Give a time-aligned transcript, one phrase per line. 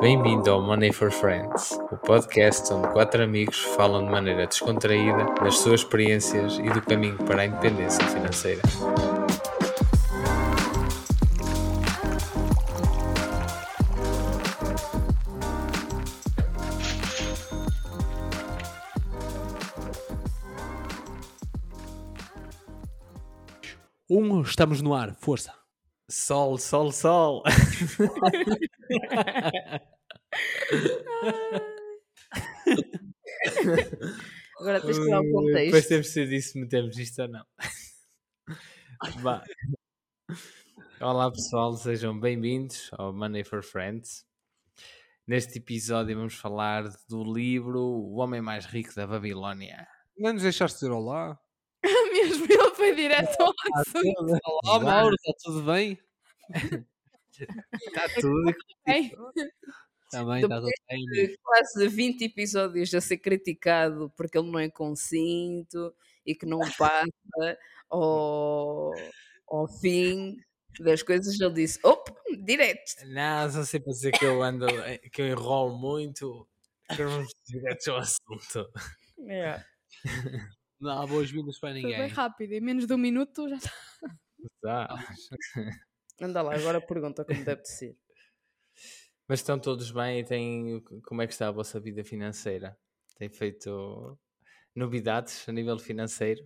[0.00, 5.58] Bem-vindo ao Money for Friends, o podcast onde quatro amigos falam de maneira descontraída das
[5.58, 8.62] suas experiências e do caminho para a independência financeira.
[24.08, 25.52] Um, estamos no ar, força.
[26.08, 27.42] Sol, sol, sol!
[34.60, 35.88] Agora tens que dar Depois contexto.
[35.88, 37.44] temos de decidir se metemos isto ou não.
[41.00, 44.26] Olá pessoal, sejam bem-vindos ao Money for Friends.
[45.26, 49.86] Neste episódio vamos falar do livro O Homem Mais Rico da Babilónia.
[50.18, 51.38] Não nos deixaste dizer olá?
[52.12, 54.38] Mesmo ele foi direto ao assunto.
[54.64, 55.98] Olá, Mauro, está tudo bem?
[57.38, 58.52] Está tudo.
[58.84, 59.50] Bem, Está bem,
[60.08, 61.04] está tudo bem.
[61.06, 66.60] de quase 20 episódios a ser criticado porque ele não é concinto e que não
[66.76, 67.58] passa
[67.90, 68.92] ao,
[69.48, 70.36] ao fim
[70.80, 71.40] das coisas.
[71.40, 72.10] Ele disse: Op,
[72.44, 72.92] direto.
[73.06, 74.66] Não, só sei para dizer que eu ando,
[75.12, 76.48] que eu enrolo muito.
[76.96, 78.70] Vamos direto ao assunto.
[79.28, 79.62] É.
[80.80, 82.08] Não há boas-vindas para Foi bem ninguém.
[82.08, 83.72] rápido, em menos de um minuto já está.
[84.62, 85.14] Tá.
[86.20, 87.96] Anda lá, agora pergunta como deve de ser.
[89.28, 90.80] Mas estão todos bem e têm.
[91.04, 92.76] Como é que está a vossa vida financeira?
[93.16, 94.18] Tem feito
[94.74, 96.42] novidades a nível financeiro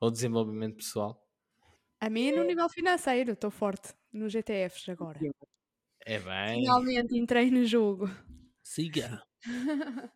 [0.00, 1.22] ou desenvolvimento pessoal?
[2.00, 5.20] A mim, no nível financeiro, estou forte nos GTFs agora.
[6.04, 6.60] É bem.
[6.60, 8.06] Finalmente entrei no jogo.
[8.62, 9.22] Siga.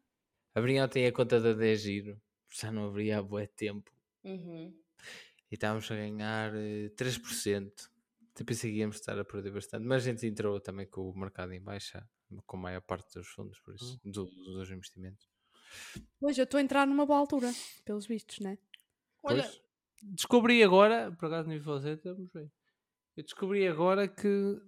[0.55, 3.91] Abri ontem a conta da 10 Giro, já não abria há bué tempo
[4.25, 4.81] Uhum.
[5.51, 7.90] e estávamos a ganhar eh, 3%.
[8.35, 11.19] Até pensei que íamos estar a perder bastante, mas a gente entrou também com o
[11.19, 12.09] mercado em baixa,
[12.47, 15.29] com a maior parte dos fundos, por isso, do- dos investimentos.
[16.19, 17.51] Pois, eu estou a entrar numa boa altura,
[17.85, 18.59] pelos vistos, né?
[19.23, 19.61] Olha, Pois,
[20.03, 22.51] descobri agora, por acaso nem fazer, estamos bem.
[23.17, 24.61] Eu descobri agora que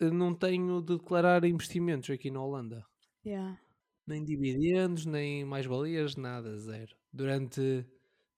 [0.00, 2.84] eh, não tenho de declarar investimentos aqui na Holanda.
[3.26, 3.60] Yeah.
[4.06, 6.96] Nem dividendos, nem mais-valias, nada, zero.
[7.12, 7.86] Durante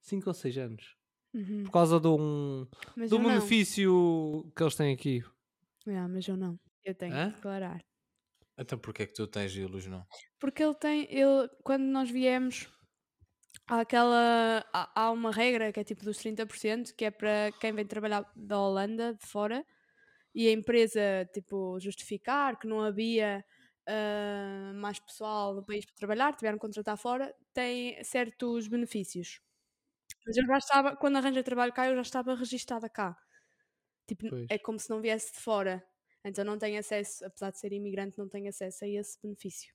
[0.01, 0.95] 5 ou 6 anos.
[1.35, 1.63] Uhum.
[1.63, 2.65] Por causa de um,
[2.95, 3.29] Mas do eu não.
[3.29, 5.23] benefício que eles têm aqui.
[5.87, 6.59] Yeah, mas eu não.
[6.83, 7.29] Eu tenho Hã?
[7.29, 7.81] que declarar.
[8.57, 10.05] então porquê é que tu tens Ilus, não?
[10.39, 12.67] Porque ele tem, ele, quando nós viemos,
[13.67, 17.73] há aquela, há, há uma regra que é tipo dos 30%, que é para quem
[17.73, 19.65] vem trabalhar da Holanda, de fora,
[20.35, 23.45] e a empresa, tipo, justificar que não havia
[23.87, 29.41] ah, mais pessoal no país para trabalhar, tiveram que contratar fora, tem certos benefícios.
[30.25, 33.17] Mas eu já estava, quando arranjei trabalho cá, eu já estava registada cá.
[34.07, 34.45] Tipo, Pois.
[34.49, 35.85] é como se não viesse de fora.
[36.23, 39.73] Então não tenho acesso, apesar de ser imigrante, não tenho acesso a esse benefício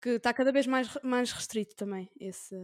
[0.00, 2.54] que está cada vez mais, mais restrito também esse,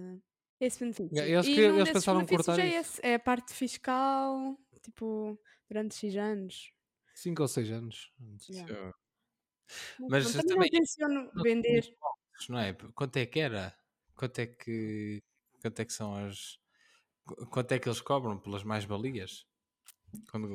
[0.61, 1.17] esse benefício.
[1.17, 4.59] Yeah, eles E que- num eles desses pensaram cortar é, esse, é a parte fiscal,
[4.83, 6.73] tipo, durante X anos.
[7.15, 8.13] 5 ou 6 anos.
[8.51, 8.93] Yeah.
[10.09, 11.97] Mas Pronto, também- não tenciono vender.
[12.51, 12.75] não é?
[12.95, 13.75] Quanto é que era?
[14.15, 15.23] Quanto é que,
[15.63, 16.59] quanto é que são as.
[17.27, 19.45] Qu- Quanto é que eles cobram pelas mais-valias?
[20.31, 20.47] Quando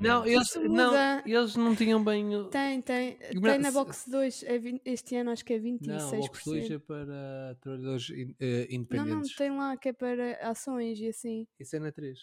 [0.00, 2.34] Não, eles não, eles não tinham bem.
[2.34, 3.18] o- Tem, tem.
[3.34, 5.86] Não, Tem na Box 2, é vin- este ano acho que é 26%.
[5.86, 9.34] Não, o Box 2 é para trabalhadores in- eh, não, não, independentes.
[9.36, 11.46] tem lá que é para ações e assim.
[11.60, 12.18] Isso é na 3.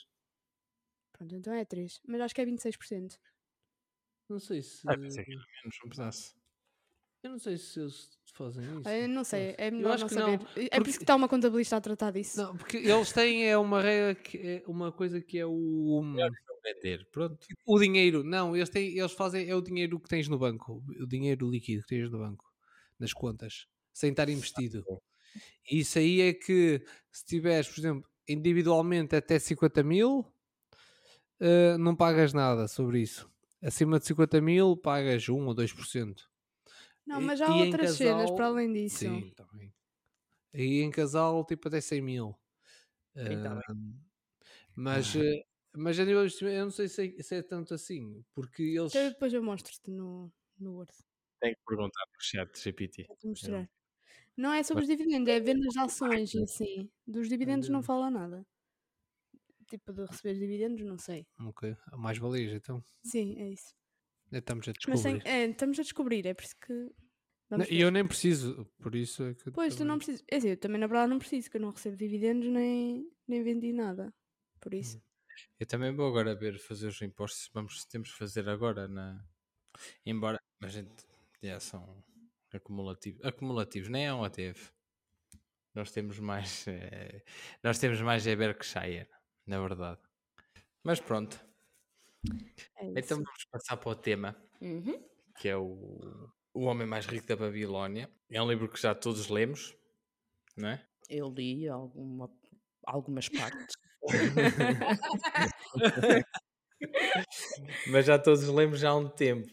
[1.14, 2.02] Pronto, então é 3.
[2.08, 3.20] Mas acho que é 26%.
[4.28, 4.82] Não sei se.
[4.90, 6.36] Ah, pensei que era menos um pedaço.
[7.22, 8.90] Eu não sei se eles fazem isso.
[8.90, 10.26] Eu não sei, é Eu melhor acho não que saber.
[10.26, 12.38] não, É por porque- isso que está uma contabilista a tratar disso.
[12.42, 16.02] Não, porque eles têm é uma regra que é uma coisa que é o
[16.64, 17.38] vender, pronto.
[17.66, 18.24] o dinheiro.
[18.24, 21.82] Não, eles têm, eles fazem é o dinheiro que tens no banco, o dinheiro líquido
[21.84, 22.44] que tens no banco,
[23.00, 24.84] nas contas, sem estar investido.
[25.70, 26.82] E Isso aí é que
[27.12, 30.26] se tiveres, por exemplo, individualmente até 50 mil,
[31.40, 33.30] eh, não pagas nada sobre isso.
[33.62, 36.24] Acima de 50 mil pagas 1 ou 2%.
[37.06, 38.98] Não, mas há e em outras cenas casal- para além disso.
[39.00, 39.74] Sim, também.
[40.54, 42.36] E em casal, tipo, até 100 mil.
[43.16, 43.56] Sim, tá
[44.76, 45.44] mas, eh,
[45.76, 48.64] mas a nível de investimento, eu não sei se é, se é tanto assim, porque
[48.64, 48.94] eles.
[48.94, 50.92] Então depois eu mostro-te no, no Word.
[51.40, 53.08] Tenho que perguntar para o chat GPT.
[53.08, 53.70] Vou-te mostrar.
[54.38, 56.92] Não é sobre os dividendos, é ver nas ações e assim.
[57.08, 57.84] Dos dividendos não Dividendos.
[57.84, 58.46] fala nada.
[59.70, 61.28] Tipo, de receber dividendos, não sei.
[61.40, 61.62] Ok,
[61.98, 62.84] mais valias, então.
[63.04, 63.74] Sim, é isso.
[64.32, 65.28] Já Estamos a Mas descobrir.
[65.28, 66.92] é, estamos a descobrir, é por isso que.
[67.70, 69.52] E eu nem preciso, por isso é que.
[69.52, 70.24] Pois, tu não também- precisas.
[70.30, 73.44] É assim, eu também na verdade não preciso, que eu não recebo dividendos nem, nem
[73.44, 74.14] vendi nada.
[74.60, 75.02] Por isso.
[75.60, 77.50] Eu também vou agora ver fazer os impostos.
[77.54, 79.24] Vamos, temos que fazer agora na.
[80.06, 80.40] Embora.
[80.62, 81.06] A gente.
[81.44, 82.04] Já são
[82.52, 83.20] Acumulativo.
[83.28, 84.62] Acumulativos, nem é um teve.
[85.74, 86.66] Nós temos mais.
[86.68, 87.22] eh,
[87.62, 89.08] nós temos mais é Berkshire,
[89.46, 90.00] na verdade.
[90.84, 91.38] Mas pronto.
[92.78, 95.04] É Então vamos passar para o tema, Uhum.
[95.38, 98.10] que é o, o Homem Mais Rico da Babilónia.
[98.30, 99.76] É um livro que já todos lemos,
[100.58, 100.86] não é?
[101.10, 102.30] Eu li alguma,
[102.86, 103.76] algumas partes.
[107.88, 109.50] Mas já todos lemos já há um tempo.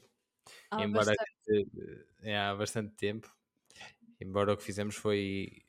[0.71, 2.07] Há embora bastante.
[2.23, 3.35] é, há bastante tempo.
[4.21, 5.63] Embora o que fizemos foi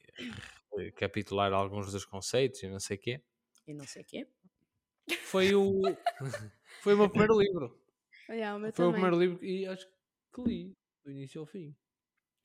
[0.78, 3.22] recapitular alguns dos conceitos e não sei quê.
[3.68, 4.28] E não sei o quê.
[5.24, 5.82] Foi o.
[6.84, 7.80] Foi o meu primeiro livro.
[8.30, 9.02] Yeah, o meu Foi o também.
[9.02, 9.88] primeiro livro e acho
[10.34, 11.76] que li do início ao fim.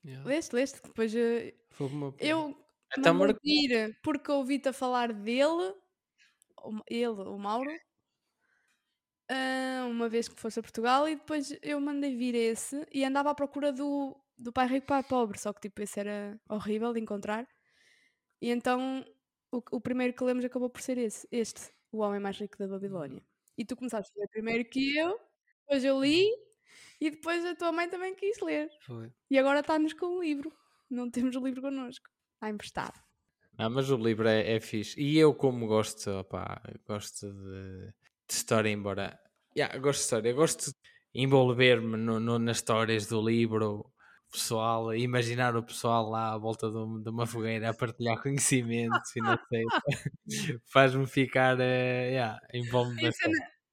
[0.04, 0.26] Yeah.
[0.28, 2.56] Leste, leste, que depois eh, Foi o meu eu
[2.96, 5.74] mandei Marco- vir porque ouvi-te a falar dele,
[6.62, 7.70] o ele, o Mauro,
[9.30, 13.30] ah, uma vez que fosse a Portugal, e depois eu mandei vir esse e andava
[13.30, 17.00] à procura do, do Pai Rico Pai Pobre, só que tipo esse era horrível de
[17.00, 17.46] encontrar.
[18.40, 19.04] E então
[19.52, 21.60] o, o primeiro que lemos acabou por ser esse, este,
[21.92, 23.22] O Homem Mais Rico da Babilónia.
[23.58, 25.18] E tu começaste a ler primeiro que eu,
[25.66, 26.26] depois eu li
[27.00, 28.70] e depois a tua mãe também quis ler.
[28.86, 29.10] Foi.
[29.30, 30.52] E agora está-nos com o livro.
[30.88, 32.08] Não temos o livro connosco.
[32.34, 32.94] Está emprestado.
[33.58, 34.98] Ah, mas o livro é, é fixe.
[35.00, 39.18] E eu, como gosto, opá, gosto de, de história, embora.
[39.56, 40.76] Yeah, gosto de história, gosto de
[41.14, 43.92] envolver-me no- no- nas histórias do livro,
[44.30, 49.14] pessoal, imaginar o pessoal lá à volta de, um- de uma fogueira a partilhar conhecimentos
[49.16, 49.64] e não sei.
[50.72, 51.58] Faz-me ficar.
[51.60, 52.58] eh, yeah, E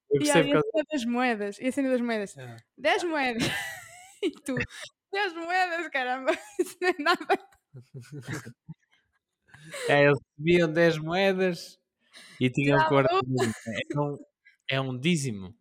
[0.09, 1.55] Eu E percebo a que cena das moedas.
[1.59, 2.31] E a cena das moedas.
[2.35, 2.57] Yeah.
[2.77, 3.43] 10 moedas.
[4.23, 4.55] e tu,
[5.11, 6.31] 10 moedas, caramba.
[6.61, 7.35] Isso não é nada.
[9.87, 11.79] é, eles recebiam 10 moedas
[12.39, 13.13] e tinham que Tirava guardar.
[13.93, 14.17] É um,
[14.69, 15.55] é um dízimo.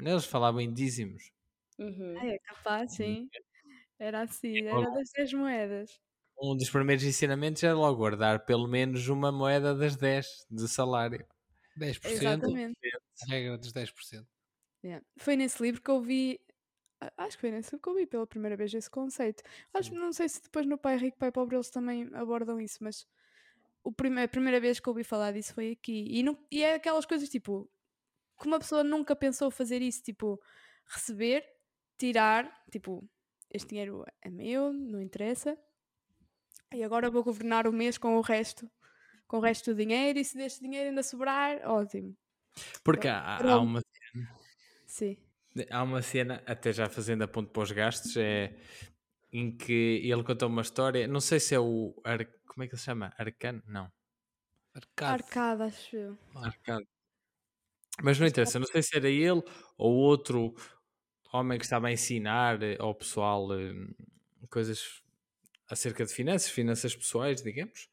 [0.00, 1.32] Eles falavam em dízimos.
[1.78, 2.16] Uhum.
[2.20, 3.28] É capaz, sim.
[4.00, 6.00] Era assim, era das 10 moedas.
[6.42, 11.24] um dos primeiros ensinamentos era logo guardar pelo menos uma moeda das 10 de salário.
[11.76, 12.10] 10%.
[12.12, 12.78] Exatamente.
[13.22, 14.26] A regra dos 10%.
[14.82, 15.04] Yeah.
[15.18, 16.40] Foi nesse livro que eu vi.
[17.16, 19.42] Acho que foi nesse que eu vi pela primeira vez esse conceito.
[19.72, 23.06] Acho, não sei se depois no Pai Rico, Pai Pobre eles também abordam isso, mas
[23.84, 26.06] o prime- a primeira vez que eu ouvi falar disso foi aqui.
[26.10, 27.70] E, não, e é aquelas coisas tipo
[28.40, 30.40] que uma pessoa nunca pensou fazer isso, tipo
[30.86, 31.44] receber,
[31.98, 33.06] tirar, tipo,
[33.50, 35.58] este dinheiro é meu, não interessa.
[36.72, 38.70] E agora vou governar o mês com o resto,
[39.26, 42.16] com o resto do dinheiro, e se deste dinheiro ainda sobrar, ótimo.
[42.84, 43.82] Porque há, há uma,
[44.86, 45.16] Sim.
[45.70, 48.56] há uma cena, até já fazendo a ponto para os gastos, é,
[49.32, 52.00] em que ele conta uma história, não sei se é o.
[52.04, 53.12] Ar, como é que ele se chama?
[53.18, 53.62] Arcano?
[53.66, 53.90] Não.
[54.74, 55.22] Arcade.
[55.22, 56.18] Arcada, acho eu.
[56.36, 56.86] Arcano.
[58.02, 59.42] Mas não interessa, não sei se era ele
[59.76, 60.54] ou outro
[61.32, 63.72] homem que estava a ensinar eh, ao pessoal eh,
[64.48, 65.02] coisas
[65.68, 67.88] acerca de finanças, finanças pessoais, digamos,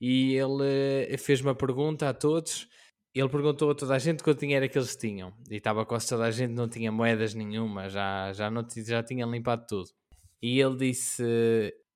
[0.00, 2.68] e ele eh, fez uma pergunta a todos.
[3.14, 6.08] Ele perguntou a toda a gente quanto dinheiro é que eles tinham, e estava quase
[6.08, 9.90] toda a gente, não tinha moedas nenhuma, já, já, não, já tinha limpado tudo.
[10.40, 11.24] E ele disse: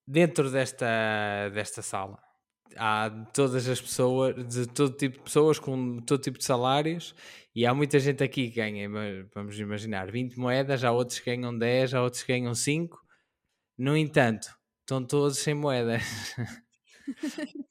[0.06, 2.23] dentro desta, desta sala
[2.76, 7.14] há todas as pessoas, de todo tipo de pessoas com todo tipo de salários,
[7.54, 8.88] e há muita gente aqui que ganha,
[9.34, 13.00] vamos imaginar, 20 moedas, há outros que ganham 10, há outros que ganham 5.
[13.78, 14.48] No entanto,
[14.80, 16.02] estão todos sem moedas.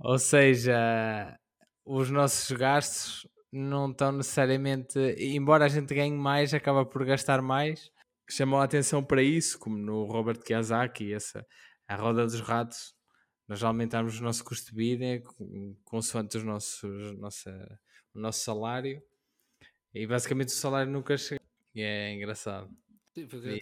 [0.00, 1.38] Ou seja,
[1.84, 7.90] os nossos gastos não estão necessariamente, embora a gente ganhe mais, acaba por gastar mais.
[8.30, 11.44] Chamou a atenção para isso, como no Robert Kiyosaki, essa,
[11.88, 12.94] a roda dos ratos.
[13.48, 17.80] Nós aumentarmos o nosso custo de vida com- consoante os nossos, nossa,
[18.14, 19.02] o nosso salário
[19.94, 21.40] e basicamente o salário nunca chega.
[21.74, 22.70] E é engraçado.
[23.44, 23.58] É.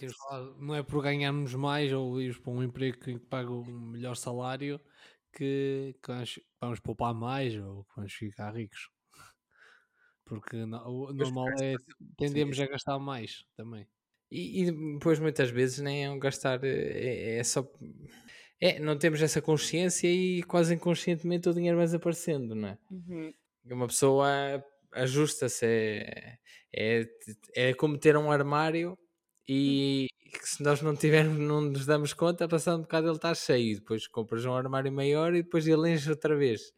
[0.59, 4.79] Não é por ganharmos mais ou irmos para um emprego que paga um melhor salário
[5.33, 6.11] que, que
[6.61, 8.89] vamos, poupar mais ou que vamos ficar ricos.
[10.25, 11.75] Porque o normal é
[12.17, 13.87] tendemos a gastar mais também.
[14.29, 17.65] E, e depois muitas vezes nem é um gastar, é, é só.
[18.59, 22.77] É, não temos essa consciência e quase inconscientemente o dinheiro vai desaparecendo, não é?
[22.89, 23.33] Uhum.
[23.65, 24.27] Uma pessoa
[24.93, 26.37] ajusta-se, é,
[26.73, 27.07] é,
[27.55, 28.97] é como ter um armário
[29.47, 33.33] e que se nós não tivermos, não nos damos conta, passando um bocado ele está
[33.33, 36.73] cheio, depois compras um armário maior e depois ele enche outra vez,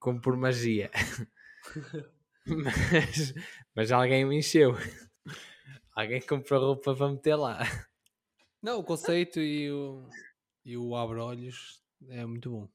[0.00, 0.90] como por magia.
[2.44, 3.34] mas,
[3.74, 4.76] mas alguém o encheu.
[5.94, 7.58] Alguém comprou roupa para meter lá.
[8.62, 10.08] Não, o conceito e o,
[10.68, 12.68] e o abre-olhos é muito bom.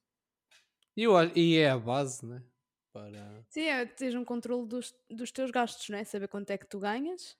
[0.97, 2.43] E, a- e é a base, né?
[2.91, 3.45] Para...
[3.49, 6.03] Sim, é teres um controle dos, dos teus gastos, não é?
[6.03, 7.37] Saber quanto é que tu ganhas,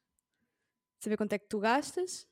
[1.00, 2.28] saber quanto é que tu gastas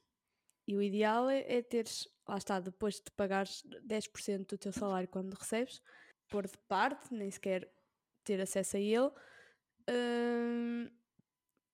[0.67, 5.09] E o ideal é, é teres, lá está, depois de pagares 10% do teu salário
[5.09, 5.81] quando recebes,
[6.29, 7.69] pôr de parte, nem sequer
[8.23, 9.11] ter acesso a ele.
[9.89, 10.89] hum,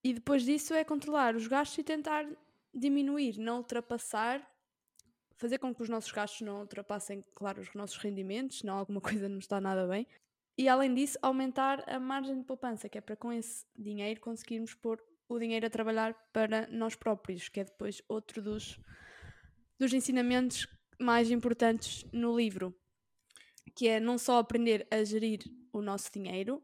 [0.04, 2.26] e depois disso é controlar os gastos e tentar
[2.74, 4.46] diminuir, não ultrapassar,
[5.38, 9.28] fazer com que os nossos gastos não ultrapassem, claro, os nossos rendimentos, senão alguma coisa
[9.28, 10.06] não está nada bem.
[10.56, 14.74] E além disso, aumentar a margem de poupança, que é para com esse dinheiro conseguirmos
[14.74, 18.80] pôr o dinheiro a trabalhar para nós próprios, que é depois outro dos,
[19.78, 20.66] dos ensinamentos
[20.98, 22.74] mais importantes no livro,
[23.76, 25.40] que é não só aprender a gerir
[25.72, 26.60] o nosso dinheiro,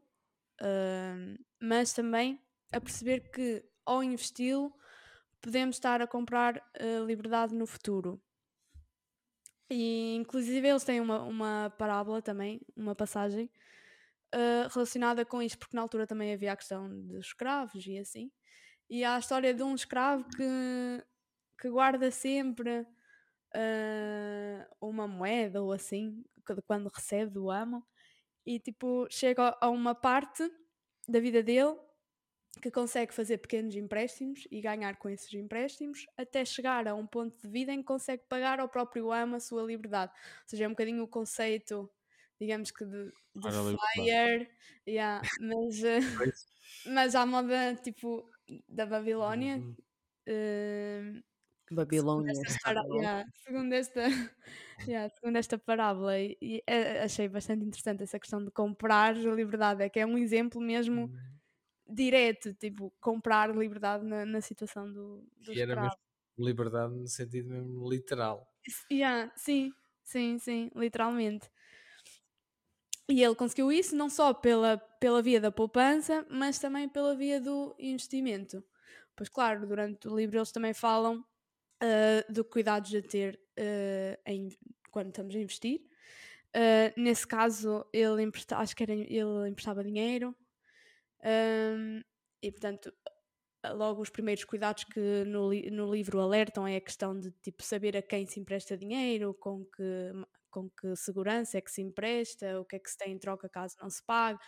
[0.61, 2.41] hum, mas também
[2.73, 4.73] a perceber que ao investi-lo
[5.39, 8.21] podemos estar a comprar uh, liberdade no futuro.
[9.69, 13.49] E inclusive eles têm uma, uma parábola também, uma passagem
[14.33, 18.31] uh, relacionada com isto, porque na altura também havia a questão dos escravos e assim.
[18.89, 21.03] E há a história de um escravo que,
[21.59, 26.23] que guarda sempre uh, uma moeda ou assim,
[26.67, 27.83] quando recebe do amo,
[28.45, 30.47] e tipo, chega a uma parte
[31.07, 31.75] da vida dele
[32.61, 37.39] que consegue fazer pequenos empréstimos e ganhar com esses empréstimos até chegar a um ponto
[37.41, 40.11] de vida em que consegue pagar ao próprio amo a sua liberdade.
[40.13, 41.89] Ou seja, é um bocadinho o conceito,
[42.39, 43.47] digamos que de, de
[44.87, 46.45] yeah, mas, eh, Pois.
[46.87, 48.29] mas à moda tipo
[48.67, 49.57] da Babilónia.
[49.57, 49.75] Uhum.
[50.27, 51.21] eh,
[51.71, 54.03] Babilónia segundo yeah, segundo esta,
[54.87, 59.33] yeah, segundo esta parábola, e, e, eh, achei bastante interessante essa questão de comprar a
[59.33, 61.34] liberdade, é que é um exemplo mesmo Uhum.
[61.87, 65.99] Direto, tipo, comprar liberdade na, na situação do, do Que era mesmo
[66.47, 68.37] liberdade no sentido mesmo literal.
[68.89, 69.73] Yeah, sim,
[70.03, 71.49] sim, sim, literalmente.
[73.09, 77.39] E ele conseguiu isso não só pela, pela via da poupança, mas também pela via
[77.39, 78.63] do investimento.
[79.15, 81.23] Pois claro, durante o livro eles também falam
[81.81, 84.49] ah, de cuidados a ter ah, em-
[84.91, 85.81] quando estamos a investir.
[86.55, 90.35] Ah, nesse caso, ele empresta, acho que era, ele emprestava dinheiro.
[91.25, 92.01] Ahm,
[92.43, 92.93] e portanto,
[93.73, 97.97] logo os primeiros cuidados que no, no livro alertam é a questão de tipo saber
[97.97, 99.83] a quem se empresta dinheiro, com que,
[100.51, 103.49] com que segurança é que se empresta, o que é que se tem em troca
[103.49, 104.39] caso não se pague.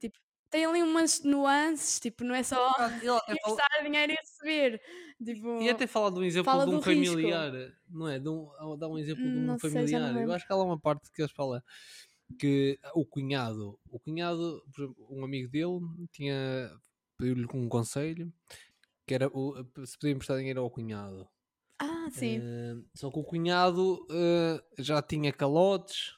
[0.00, 0.18] Tipo,
[0.50, 2.56] tem ali umas nuances, tipo, não é só
[3.00, 4.80] fala- emprestar dinheiro e receber.
[5.24, 7.20] Tipo, E até fala de um exemplo fala de um do risco.
[7.20, 7.52] familiar,
[7.88, 8.18] não é?
[8.18, 10.16] De um, dá um exemplo de um Não sei, familiar.
[10.16, 10.32] Eu lembro.
[10.32, 11.60] acho que há lá uma parte que eles falam
[12.38, 15.80] que o cunhado, o cunhado, exemplo, um amigo dele
[16.12, 16.70] tinha
[17.18, 18.32] pediu-lhe um conselho
[19.06, 19.54] que era o,
[19.86, 21.28] se podia emprestar dinheiro ao cunhado.
[21.78, 22.38] Ah, sim.
[22.38, 26.14] Eh, só que o cunhado eh, já tinha calotes,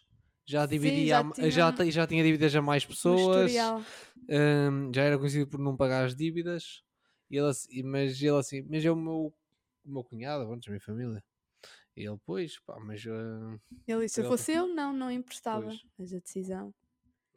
[0.46, 3.52] já dividia, já a- tinha já, um- já tinha dívidas a mais Um pessoas.
[4.28, 6.82] Hum, já era conhecido por não pagar as dívidas,
[7.30, 9.34] e ele, assim- mas ele assim, mas é o meu,
[9.84, 11.24] o meu cunhado, pronto, a minha família.
[11.96, 13.04] E ele, pois, pá, mas.
[13.06, 15.66] ah, Ele disse: se fosse eu, não, não emprestava.
[15.66, 15.82] Pois.
[15.98, 16.74] Mas a decisão.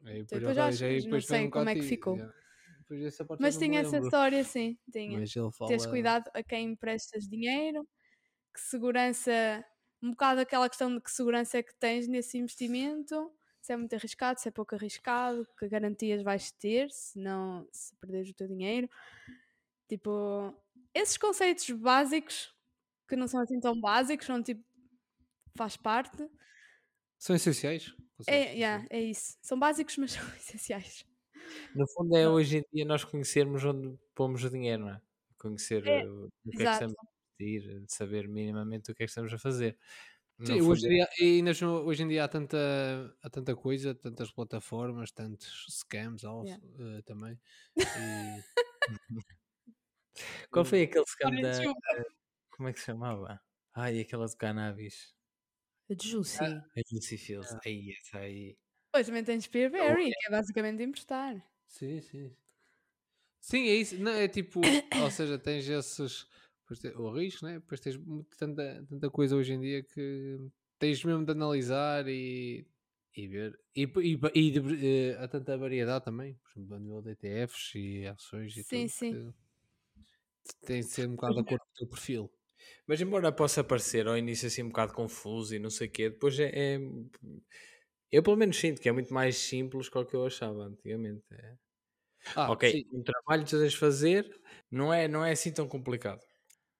[0.04, 2.16] aí Depois ele já vai- acho- aí não depois sei como é que ficou.
[2.88, 4.78] Depois Mas já tinha essa história, sim.
[4.92, 5.18] Tinha.
[5.20, 5.68] Mas ele fala.
[5.68, 7.86] Teres cuidado a quem emprestas dinheiro,
[8.54, 9.64] que segurança,
[10.02, 13.94] um bocado aquela questão de que segurança é que tens nesse investimento, se é muito
[13.94, 18.48] arriscado, se é pouco arriscado, que garantias vais ter, se não, se perderes o teu
[18.48, 18.88] dinheiro.
[19.88, 20.54] Tipo,
[20.94, 22.54] esses conceitos básicos,
[23.08, 24.64] que não são assim tão básicos, são tipo,
[25.56, 26.28] faz parte.
[27.18, 27.94] São essenciais?
[28.26, 29.36] É, yeah, é isso.
[29.42, 31.04] São básicos, mas são essenciais.
[31.74, 35.00] No fundo é hoje em dia nós conhecermos onde pomos o dinheiro, não é?
[35.38, 36.72] Conhecer É, eh, o que é que exato.
[36.72, 39.78] estamos a investir, de saber minimamente o que é que estamos a fazer.
[40.38, 42.58] No Sim, fundo hoje, é- em dia, e ainda são- hoje em dia há tanta,
[43.22, 46.98] há tanta coisa, tantas plataformas, tantos scams also, Yeah.
[46.98, 47.38] eh, também.
[47.96, 48.44] E,
[50.50, 51.50] Qual foi aquele scam Olha, da.
[51.50, 51.80] desculpa.
[52.56, 53.40] Como é que se chamava?
[53.74, 55.14] Ai, aquela de cannabis.
[55.88, 56.44] De Juicy.
[56.44, 57.54] A Lucy Fields.
[57.64, 58.56] Aí, essa aí.
[58.92, 61.34] Pois também tens Peerberry, que é basicamente emprestar.
[61.66, 62.36] Sim, sim.
[63.40, 63.98] Sim, é isso.
[63.98, 66.26] Não, é tipo, ou seja, tens esses.
[66.96, 67.60] O risco, né?
[67.60, 67.96] Depois tens
[68.36, 70.36] tanta, tanta coisa hoje em dia que
[70.80, 72.66] tens mesmo de analisar e,
[73.14, 73.56] e ver.
[73.76, 77.74] E, e, e de- eh, há tanta variedade também, por exemplo, a nível de ETFs
[77.76, 78.88] e ações e Sim, tudo.
[78.88, 79.32] sim.
[80.60, 82.30] que Tem de ser um bocado de acordo com o teu perfil.
[82.86, 86.10] Mas embora possa parecer ao início assim um bocado confuso e não sei o quê,
[86.10, 86.78] depois é, é-
[88.10, 91.24] Eu pelo menos sinto que é muito mais simples que o que eu achava antigamente.
[91.32, 91.56] É.
[92.34, 92.84] Ah, ok, sim.
[92.92, 96.20] um trabalho que tu tens de fazer não é, não é assim tão complicado.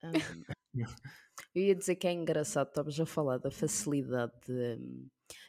[0.02, 0.44] Hum,
[1.54, 4.76] eu ia dizer que é engraçado, estavas a falar da facilidade de,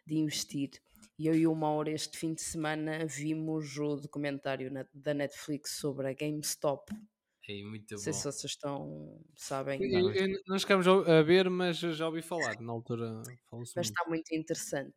[0.06, 0.72] de investir.
[1.20, 5.78] E eu e o Mauro, este fim de semana, vimos o documentário na- da Netflix
[5.80, 6.92] sobre a GameStop.
[7.48, 8.24] Ei, muito Não sei bom.
[8.32, 12.60] se vocês estão, sabem, Eu- eu- eu- Não chegamos a ver, mas já ouvi falar.
[12.62, 13.28] Na altura
[13.76, 13.88] mas muito.
[13.88, 14.96] está muito interessante.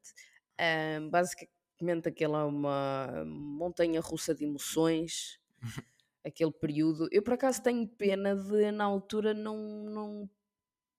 [0.59, 5.39] Ahm, basicamente, aquilo é uma montanha russa de emoções,
[6.25, 7.09] aquele período.
[7.13, 10.31] Eu, por acaso, tenho pena de, na altura, não, não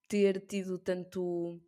[0.09, 1.61] ter tido tanto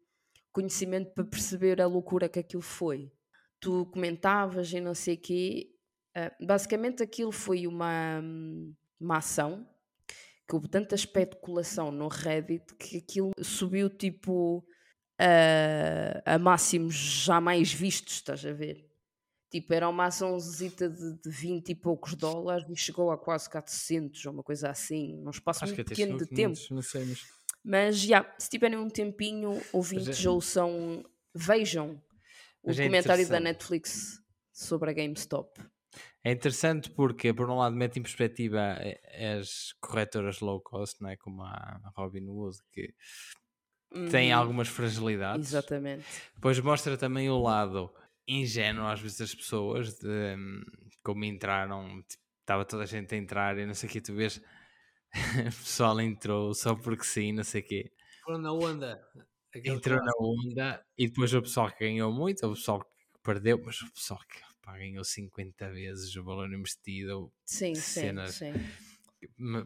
[0.51, 3.11] conhecimento para perceber a loucura que aquilo foi.
[3.59, 5.75] Tu comentavas e não sei o quê.
[6.15, 9.69] ah, basicamente, aquilo foi uma, hum, uma ação
[10.47, 14.65] que houve tanta especulação no Reddit que aquilo subiu tipo
[15.19, 18.89] a, a máximos jamais vistos, estás a ver?
[19.49, 24.25] Tipo, era uma açãozita de, de 20 e poucos dólares e chegou a quase 400
[24.25, 26.55] ou uma coisa assim, num espaço Acho muito pequeno de tempo.
[26.55, 27.19] 500, não sei, mas...
[27.63, 32.01] Mas já, se tiverem um tempinho, ouvintes é- ou são, vejam
[32.61, 33.39] o é documentário da.
[33.39, 34.19] Netflix
[34.51, 35.61] sobre a GameStop.
[36.25, 41.09] É interessante porque, por um lado, mete em perspectiva eh, as corretoras low cost, não
[41.09, 41.17] é?
[41.17, 42.93] como a Robinhood, que
[44.09, 45.55] têm Uhum, algumas fragilidades.
[45.55, 46.23] Exatamente.
[46.35, 47.93] Depois mostra também o lado
[48.27, 50.61] ingênuo, às vezes, das pessoas, de hum,
[51.03, 54.13] como entraram, tipo, estava toda a gente a entrar e não sei o que, tu
[54.15, 54.37] vês,
[55.41, 57.93] o pessoal entrou só porque sim, não sei o quê.
[58.23, 59.07] Foram na onda.
[59.53, 62.89] Aquele Entrou na onda e depois o pessoal que ganhou muito, o pessoal que
[63.23, 67.31] perdeu, mas o pessoal que pá, ganhou 50 vezes o valor investido.
[67.45, 68.53] Sim, sim, cenas sim.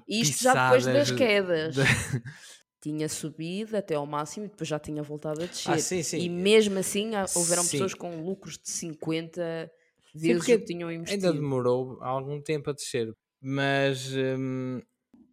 [0.07, 1.75] E Isto já depois das quedas.
[1.75, 1.81] de-
[2.79, 5.71] Tinha subido até ao máximo e depois já tinha voltado a descer.
[5.71, 6.19] Ah, sim, sim.
[6.19, 7.71] E mesmo assim há- houveram Sim.
[7.71, 9.69] pessoas com lucros de 50
[10.15, 11.33] Sim, vezes que tinham Ainda investido.
[11.33, 13.11] demorou algum tempo a descer,
[13.41, 14.11] mas.
[14.15, 14.79] hum,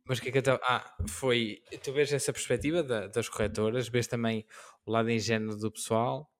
[0.06, 0.60] mas o que é que eu estava.
[0.64, 1.62] Ah, foi.
[1.82, 4.46] Tu vês essa perspectiva da- das corretoras, vês também
[4.86, 6.30] o lado ingênuo do pessoal.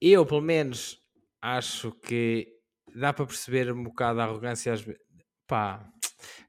[0.00, 0.99] Eu, pelo menos,
[1.42, 2.48] acho que
[2.94, 4.72] dá para perceber um bocado a arrogância.
[4.72, 4.84] Às...
[5.46, 5.84] Pá,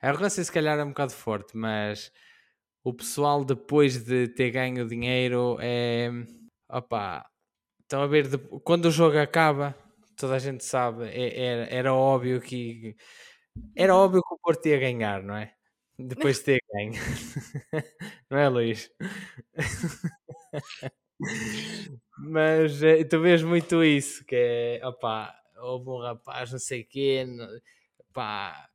[0.01, 2.11] a arrogância se calhar é um bocado forte, mas
[2.83, 6.09] o pessoal depois de ter ganho dinheiro é.
[6.69, 7.25] Opá,
[7.81, 9.75] estão a ver, de- quando o jogo acaba,
[10.17, 12.95] toda a gente sabe, é- era, era óbvio que
[13.75, 15.53] era óbvio que o Porto ia ganhar, não é?
[15.99, 16.93] Depois de ter ganho,
[18.29, 18.91] não é, Luís?
[22.23, 27.25] Mas eh, tu vês muito isso, que é, opá, houve um rapaz, não sei quê,
[27.25, 27.47] não,
[28.13, 28.69] pá,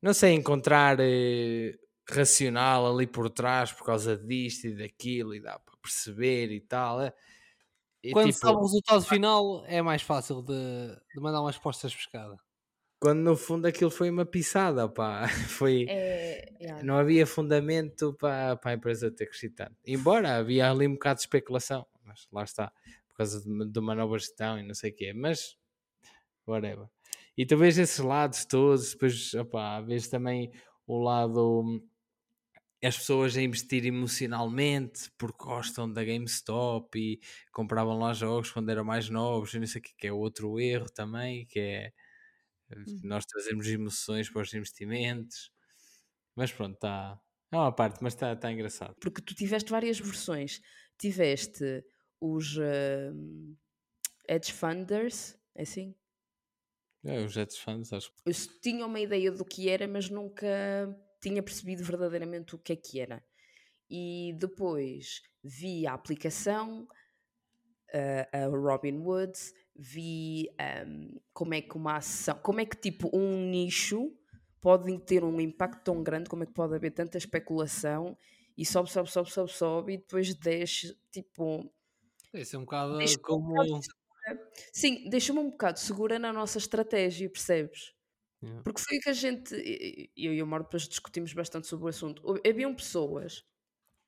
[0.00, 5.58] não sei encontrar eh, racional ali por trás por causa disto e daquilo, e dá
[5.58, 7.00] para perceber e tal.
[7.02, 7.14] é.
[8.02, 10.52] E, Quando tipo, sabe o resultado final, é mais fácil de,
[11.14, 12.36] de mandar umas postas de pescada.
[13.00, 15.86] quando no fundo aquilo foi uma pisada, pá, foi...
[15.88, 16.82] É, yeah.
[16.82, 19.76] não havia fundamento para, para a empresa ter crescido tanto.
[19.86, 22.72] Embora havia ali um bocado de especulação, mas lá está,
[23.08, 25.56] por causa de, uma- de uma nova gestão e não sei o quê, mas
[26.46, 26.88] whatever.
[27.36, 30.52] E tu vês esses lados todos, depois opá, vês também
[30.86, 31.88] o lado hum,
[32.84, 37.20] as pessoas a investir emocionalmente porque gostam da GameStop e
[37.52, 40.58] compravam lá jogos quando eram mais novos, e não sei o quê, que é outro
[40.60, 41.92] erro também, que é
[43.02, 45.52] nós trazemos emoções para os investimentos.
[46.34, 47.20] Mas pronto, está.
[47.52, 48.96] É uma parte, mas está tá engraçado.
[49.00, 50.60] Porque tu tiveste várias versões.
[50.98, 51.84] Tiveste
[52.22, 53.56] os hum,
[54.28, 55.94] hedge funders, é assim?
[57.04, 60.46] É, os Jets fans, acho que Eu tinha uma ideia do que era, mas nunca
[61.20, 63.24] tinha percebido verdadeiramente o que é que era.
[63.90, 66.86] E depois vi a aplicação,
[67.92, 73.10] eh, a Robin Woods, vi ahm, como é que uma ação, como é que tipo
[73.12, 74.16] um nicho
[74.60, 78.16] pode ter um impacto tão grande, como é que pode haver tanta especulação
[78.56, 81.68] e sobe, sobe, sobe, sobe, sobe e depois desce, tipo,
[82.34, 83.54] Isso é um bocado Deixa-me um como.
[83.54, 83.80] bocado
[84.72, 87.92] Sim, deixa-me um bocado segura na nossa estratégia, percebes?
[88.42, 88.62] Yeah.
[88.62, 89.54] Porque foi que a gente,
[90.16, 92.22] eu e o Mauro depois discutimos bastante sobre o assunto.
[92.48, 93.44] Haviam pessoas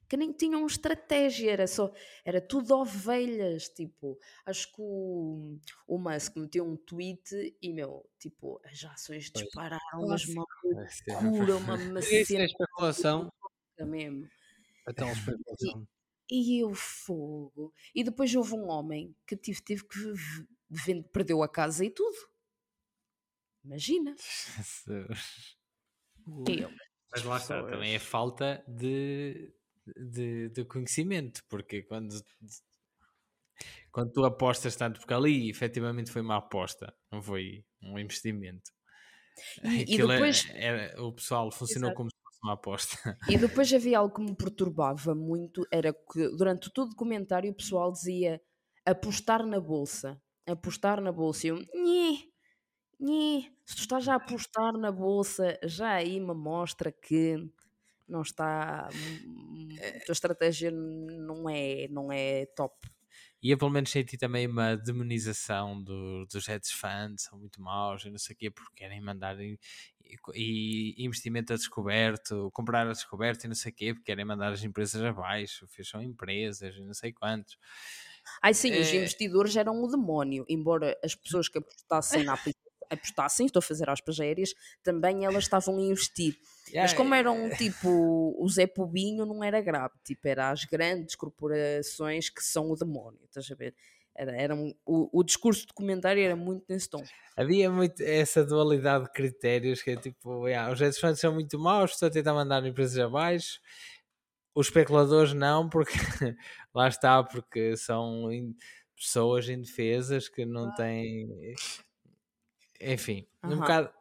[0.08, 1.92] que nem tinham estratégia, era só,
[2.24, 5.58] era tudo ovelhas, tipo, acho que o,
[5.88, 10.44] o Musk meteu um tweet e, meu, tipo, as ações dispararam, mas uma
[10.86, 13.32] Esse é- loucura, uma, uma Isso é especulação.
[13.80, 14.28] mesmo.
[14.94, 15.86] Tal especulação.
[16.30, 17.72] E eu fogo.
[17.94, 19.98] E depois houve um homem que tive, tive que
[20.70, 22.16] vende- perdeu a casa e tudo.
[23.64, 24.14] Imagina.
[24.56, 25.56] Jesus.
[26.48, 26.70] Eu,
[27.10, 29.52] Mas lá está, também é falta de,
[29.96, 32.14] de, de conhecimento, porque quando,
[33.92, 38.70] quando tu apostas tanto, porque ali efetivamente foi uma aposta, não foi um investimento.
[39.62, 41.96] E- e é- depois- era- o pessoal funcionou Exato.
[41.96, 42.10] como
[42.44, 43.18] uma aposta.
[43.26, 47.54] E depois havia algo que me perturbava muito, era que durante todo o documentário o
[47.54, 48.40] pessoal dizia
[48.84, 51.46] apostar na bolsa, apostar na bolsa.
[51.46, 52.28] E eu, "Nhê."
[53.00, 57.36] Nhê, se tu estás a apostar na bolsa, já aí me mostra que
[58.08, 58.88] não está.
[58.88, 62.74] A tua estratégia não é, não é top.
[63.42, 68.04] E eu pelo menos senti também uma demonização do- dos hedge funds, são muito maus
[68.04, 69.36] e não sei o quê, porque querem mandar
[70.34, 74.52] e, investimento a descoberto, comprar a descoberto e não sei o quê, porque querem mandar
[74.52, 77.56] as empresas abaixo, fecham empresas e não sei quantos.
[78.42, 78.92] Ai sim, os É.
[78.92, 83.88] investidores eram o demónio, embora as pessoas que apostassem na aplicação, apostassem, estou a fazer
[83.88, 86.38] aspas aéreas, também elas estavam a investir.
[86.78, 91.14] Mas É, como eram tipo o Zé Pobinho, não era grave, tipo, era as grandes
[91.14, 93.74] corporações que são o demónio, estás a ver?
[94.16, 97.02] Era, era um- o, o discurso documentário era muito nesse tom.
[97.36, 101.58] Havia muito essa dualidade de critérios que é tipo, yeah, os hedge funds são muito
[101.58, 103.60] maus, estão a tentar mandar empresas abaixo.
[104.54, 105.92] Os especuladores não, porque
[106.74, 108.56] lá está, porque são in-
[108.96, 111.28] pessoas indefesas que não têm.
[112.80, 113.58] Enfim, um Aham.
[113.58, 113.92] bocado.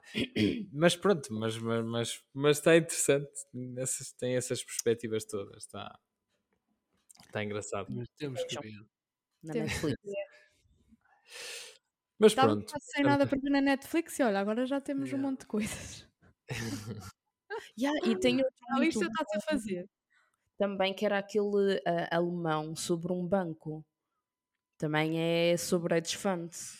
[0.71, 3.29] Mas pronto, mas, mas, mas, mas está interessante.
[3.77, 5.63] Essas, tem essas perspectivas todas.
[5.63, 5.99] Está,
[7.25, 7.89] está engraçado.
[7.95, 8.73] Mas temos que ver.
[9.43, 9.71] Na Temos.
[9.71, 9.97] Netflix.
[12.19, 12.71] Mas Estava pronto.
[12.71, 15.29] quase sem nada para ver na Netflix e olha, agora já temos um Yeah.
[15.29, 16.07] monte de coisas.
[17.77, 19.89] Yeah, e tem outro A muito lista está-se a fazer.
[20.57, 23.85] também que era aquele ah, alemão sobre um banco.
[24.77, 26.77] Também é sobre hedge funds.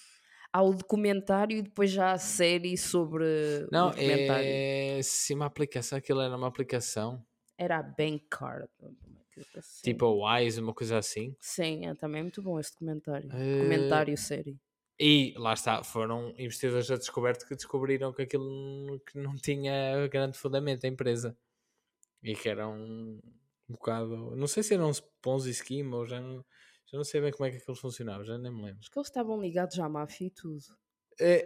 [0.52, 4.46] Há o documentário e depois já a série sobre o Não, documentário.
[4.48, 5.00] é.
[5.04, 7.26] Se uma aplicação, aquilo era uma aplicação.
[7.58, 8.70] Era a Bankcard.
[9.56, 9.84] Assim.
[9.84, 11.36] Tipo a Wise, uma coisa assim.
[11.40, 13.30] Sim, é também muito bom esse documentário.
[13.32, 14.60] Eh, Documentário, série.
[15.00, 20.38] E lá está, foram investidores a descoberto que descobriram que aquilo que não tinha grande
[20.38, 21.38] fundamento, a empresa.
[22.24, 23.20] E que era um,
[23.70, 24.36] bocado.
[24.36, 24.92] Não sei se era um
[25.22, 26.46] Ponzi scheme ou já não,
[26.88, 28.80] já não sei bem como é que aquilo funcionava, já nem me lembro.
[28.82, 30.64] Acho que eles estavam ligados à máfia e tudo.
[31.20, 31.46] Eh,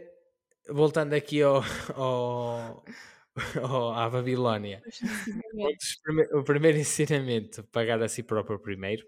[0.70, 1.62] voltando aqui ao,
[1.96, 2.84] ao-
[3.96, 4.82] à Babilónia.
[6.34, 9.06] O primeiro ensinamento, pagar a si próprio primeiro.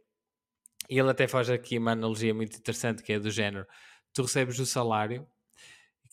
[0.89, 3.65] E ele até faz aqui uma analogia muito interessante, que é do género:
[4.13, 5.27] tu recebes o salário,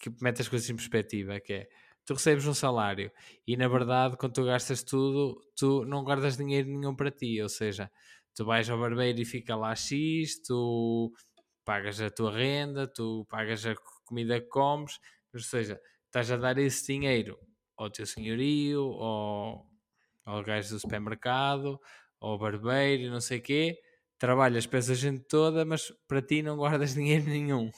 [0.01, 1.69] que mete as coisas em perspectiva, que é
[2.05, 3.11] tu recebes um salário
[3.47, 7.49] e na verdade, quando tu gastas tudo, tu não guardas dinheiro nenhum para ti, ou
[7.49, 7.91] seja,
[8.35, 11.13] tu vais ao barbeiro e fica lá X, tu
[11.65, 13.75] pagas a tua renda, tu pagas a
[14.05, 15.01] comida que comes,
[15.35, 17.39] ou seja, estás a dar esse dinheiro
[17.77, 19.67] ao teu senhorio, ao,
[20.25, 21.81] ao gajo do supermercado,
[22.21, 23.81] ao barbeiro e não sei o quê,
[24.19, 27.71] trabalhas para essa gente toda, mas para ti não guardas dinheiro nenhum.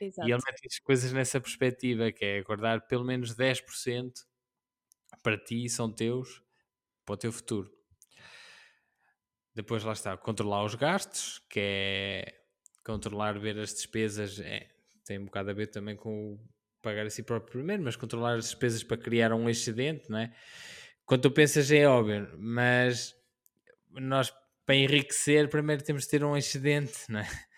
[0.00, 0.28] Exato.
[0.28, 4.12] E ele mete as coisas nessa perspectiva, que é guardar pelo menos 10%
[5.22, 6.42] para ti, são teus,
[7.04, 7.70] para o teu futuro.
[9.54, 12.40] Depois lá está, controlar os gastos, que é
[12.84, 14.68] controlar, ver as despesas, é,
[15.04, 16.40] tem um bocado a ver também com o
[16.82, 20.34] pagar a si próprio primeiro, mas controlar as despesas para criar um excedente, não é?
[21.04, 23.14] Quando tu pensas é óbvio, mas
[23.90, 24.32] nós
[24.64, 27.24] para enriquecer primeiro temos de ter um excedente, não é?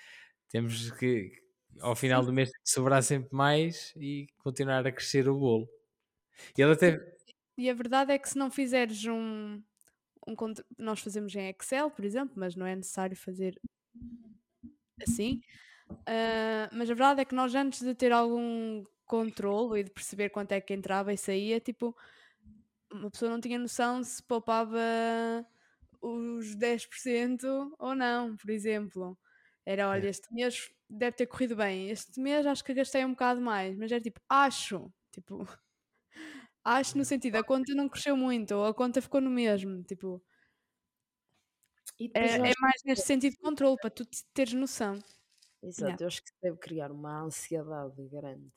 [0.49, 1.33] Temos que
[1.81, 5.69] ao final do mês sobrar sempre mais e continuar a crescer o bolo.
[6.57, 6.99] Ele até
[7.57, 9.63] E a verdade é que se não fizeres um,
[10.27, 10.35] um
[10.79, 13.59] nós fazemos em Excel, por exemplo, mas não é necessário fazer
[15.03, 15.41] assim.
[16.07, 20.31] Ah, mas a verdade é que nós antes de ter algum controle e de perceber
[20.31, 21.94] quanto é que entrava e saía, tipo,
[22.92, 24.79] uma pessoa não tinha noção se poupava
[26.01, 29.18] os 10% ou não, por exemplo.
[29.64, 33.40] Era, olha, este mês deve ter corrido bem, este mês acho que gastei um bocado
[33.40, 35.38] mais, mas era tipo, acho, tipo,
[36.64, 40.22] acho no sentido, a conta não cresceu muito, ou a conta ficou no mesmo, tipo,
[41.98, 44.98] E é, é mais neste sentido de controle, para tu te- teres noção.
[45.62, 46.05] Exato, Yeah.
[46.05, 48.53] eu acho que deve criar uma ansiedade grande.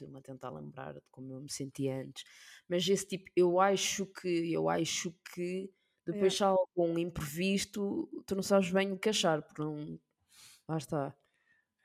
[0.00, 2.24] Estou-me a tentar lembrar de como eu me sentia antes.
[2.66, 5.70] Mas esse tipo, eu acho que, eu acho que
[6.06, 10.00] depois se há algum imprevisto, tu não sabes bem o que achar, porque não.
[10.66, 11.14] Lá está.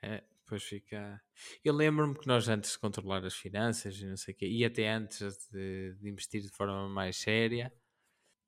[0.02, 1.20] É, depois fica.
[1.62, 4.64] Eu lembro-me que nós antes de controlar as finanças e não sei o quê, e
[4.64, 7.72] até antes de, de investir de forma mais séria,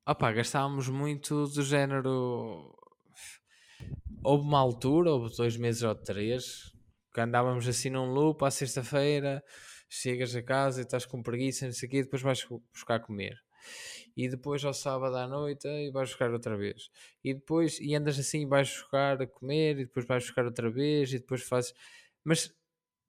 [0.07, 2.75] opá, gastávamos muito do género.
[4.25, 6.73] Houve uma altura, houve dois meses ou três,
[7.21, 9.43] andávamos assim num loop à sexta-feira,
[9.89, 13.37] chegas a casa e estás com preguiça, não sei o quê, depois vais buscar comer.
[14.17, 16.91] E depois ao sábado à noite e vais buscar outra vez.
[17.23, 21.13] E depois, e andas assim, vais buscar a comer e depois vais buscar outra vez
[21.13, 21.75] e depois fazes.
[22.25, 22.53] Mas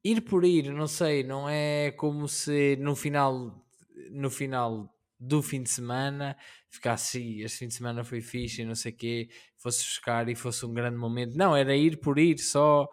[0.04, 3.65] ir por ir, não sei, não é como se no final,
[4.12, 6.38] no final do fim de semana
[6.69, 10.30] ficasse, "Ih, este fim de semana foi fixe e não sei o quê, fosse buscar
[10.30, 11.36] e fosse um grande momento.
[11.38, 12.88] Não, era ir por ir, só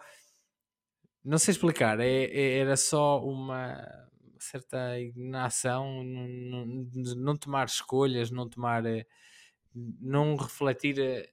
[1.26, 4.08] não sei explicar, é, é- era só uma
[4.40, 6.28] certa ignação, não,
[6.66, 9.06] não, de não tomar escolhas, não tomar, eh,
[9.74, 11.30] não refletir, eh,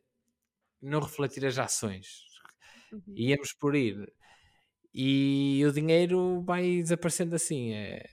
[0.82, 2.26] não refletir as ações.
[2.92, 3.04] Uhum.
[3.16, 4.14] Íamos por ir
[4.94, 8.04] e o dinheiro vai desaparecendo assim, é,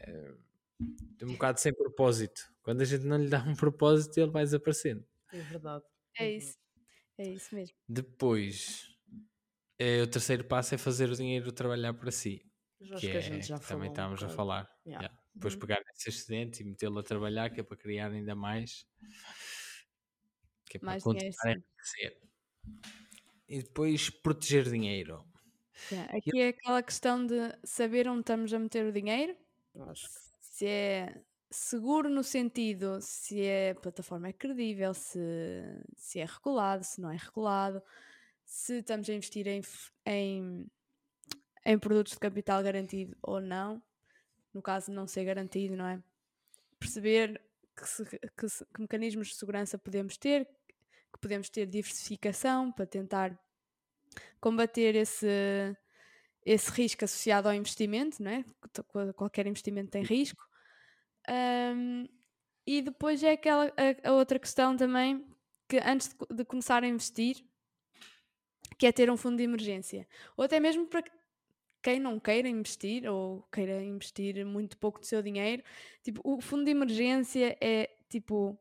[1.21, 2.43] é um bocado sem propósito.
[2.63, 5.05] Quando a gente não lhe dá um propósito, ele vai desaparecendo.
[5.33, 5.85] É verdade.
[6.19, 6.37] É Uhum.
[6.39, 6.59] isso.
[7.19, 7.77] É isso mesmo.
[7.89, 8.90] Depois,
[10.03, 12.45] o terceiro passo é fazer o dinheiro trabalhar para si.
[12.81, 13.23] Mas acho que, que a é,
[13.61, 13.67] que falou.
[13.67, 14.37] também um estávamos a bocado.
[14.37, 14.71] falar.
[14.87, 15.07] Yeah.
[15.07, 15.23] yeah.
[15.35, 15.61] Depois Uhum.
[15.61, 18.87] pegar nesse excedente e metê-lo a trabalhar, que é para criar ainda mais,
[20.69, 22.21] que é para Mais dinheiro, continuar a enriquecer.
[23.49, 25.25] E depois proteger dinheiro.
[25.91, 29.37] Yeah, Aqui é aquela questão de saber onde estamos a meter o dinheiro,
[29.89, 35.19] Acho que se é seguro no sentido se é, a plataforma é credível, se,
[35.97, 37.83] se é regulado, se não é regulado,
[38.51, 39.63] se estamos a investir em,
[40.05, 40.67] em,
[41.65, 43.81] em produtos de capital garantido ou não,
[44.53, 46.03] no caso de não ser garantido, não é?
[46.81, 47.41] Perceber
[47.77, 48.05] que, se-
[48.37, 50.47] que se- que mecanismos de segurança podemos ter,
[51.13, 53.39] que podemos ter diversificação para tentar
[54.41, 55.77] combater esse,
[56.45, 58.45] esse risco associado ao investimento, não é?
[59.15, 60.43] Qualquer investimento tem risco.
[61.29, 62.07] Ahm,
[62.67, 65.25] e depois é aquela a, a outra questão também
[65.69, 67.45] que antes de, de começar a investir,
[68.81, 70.09] que é ter um fundo de emergência.
[70.39, 71.05] Ou até mesmo para
[71.83, 75.63] quem não queira investir ou queira investir muito pouco do seu dinheiro,
[76.03, 78.59] tipo, o fundo de emergência é tipo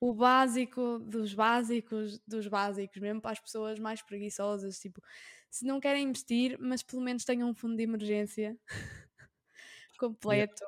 [0.00, 5.02] o básico dos básicos dos básicos, mesmo para as pessoas mais preguiçosas, tipo,
[5.50, 8.58] se não querem investir, mas pelo menos tenham um fundo de emergência
[9.98, 10.62] completo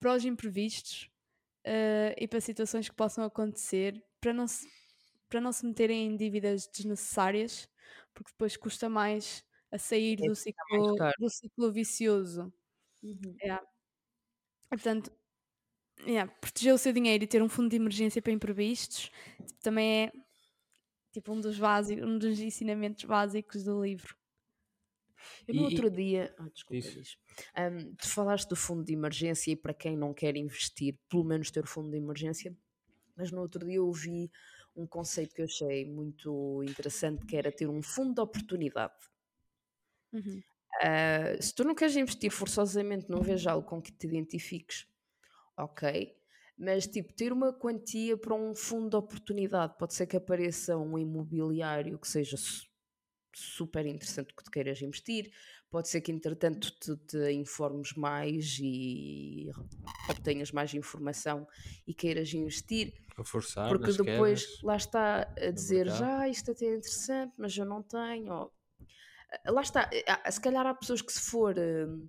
[0.00, 1.08] para os imprevistos
[1.64, 4.68] eh, e para situações que possam acontecer, para não se,
[5.28, 7.68] para não se meterem em dívidas desnecessárias,
[8.14, 12.52] porque depois custa mais a sair É, do ciclo, do ciclo vicioso.
[13.02, 13.40] Uhum.
[14.68, 15.10] Portanto,
[16.06, 19.10] yeah, proteger o seu dinheiro e ter um fundo de emergência para imprevistos
[19.46, 20.12] tipo, também é
[21.12, 24.16] tipo um dos básicos, um dos ensinamentos básicos do livro.
[25.46, 26.34] Eu no E- outro dia.
[26.38, 26.88] Ah, desculpa.
[27.54, 31.50] Ahm, tu falaste do fundo de emergência e para quem não quer investir, pelo menos
[31.50, 32.56] ter o fundo de emergência.
[33.16, 34.30] Mas no outro dia eu ouvi
[34.76, 38.94] um conceito que eu achei muito interessante, que era ter um fundo de oportunidade.
[40.12, 40.42] Uhum.
[40.80, 44.86] Ah, se tu não queres investir forçosamente, não vejo algo com que te identifiques,
[45.56, 46.16] ok?
[46.58, 50.98] Mas tipo, ter uma quantia para um fundo de oportunidade, pode ser que apareça um
[50.98, 52.68] imobiliário que seja su-
[53.34, 55.32] super interessante que tu queiras investir,
[55.72, 59.50] pode ser que entretanto tu te informes mais e
[60.08, 61.48] obtenhas mais informação
[61.86, 64.62] e queiras investir, Para forçar porque depois quedas.
[64.62, 68.32] lá está a dizer já isto até é interessante, mas eu não tenho.
[68.34, 72.06] Ah, Lá está, ah, se calhar há pessoas que se for hum,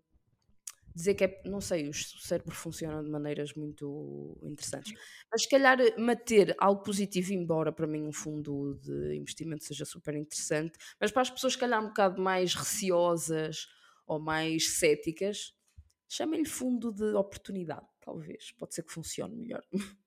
[0.95, 4.93] dizer que é, não sei, o cérebro funciona de maneiras muito interessantes,
[5.31, 10.15] mas se calhar manter algo positivo, embora para mim um fundo de investimento seja super
[10.15, 13.67] interessante, mas para as pessoas se calhar um bocado mais receosas
[14.05, 15.53] ou mais céticas,
[16.09, 19.63] chamem-lhe fundo de oportunidade, talvez, pode ser que funcione melhor.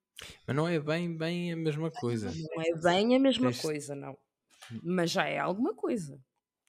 [0.46, 2.30] Mas não é bem, bem a mesma coisa.
[2.32, 4.16] Não é bem a mesma Tens- coisa, não.
[4.82, 6.20] Mas já é alguma coisa.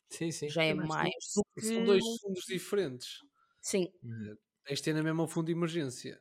[0.10, 0.48] Sim, sim.
[0.48, 1.66] Já é mais do que.
[1.66, 3.20] São dois fundos diferentes.
[3.68, 3.92] Sim,
[4.66, 6.20] Tens de ter na mesma fundo de emergência.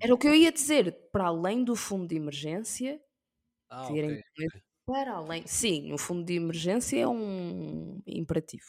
[0.00, 0.92] Era o que eu ia dizer.
[1.12, 3.00] Para além do fundo de emergência,
[3.68, 4.64] Ah, terem ok.
[4.86, 5.46] para além.
[5.46, 8.66] Sim, o fundo de emergência é um imperativo.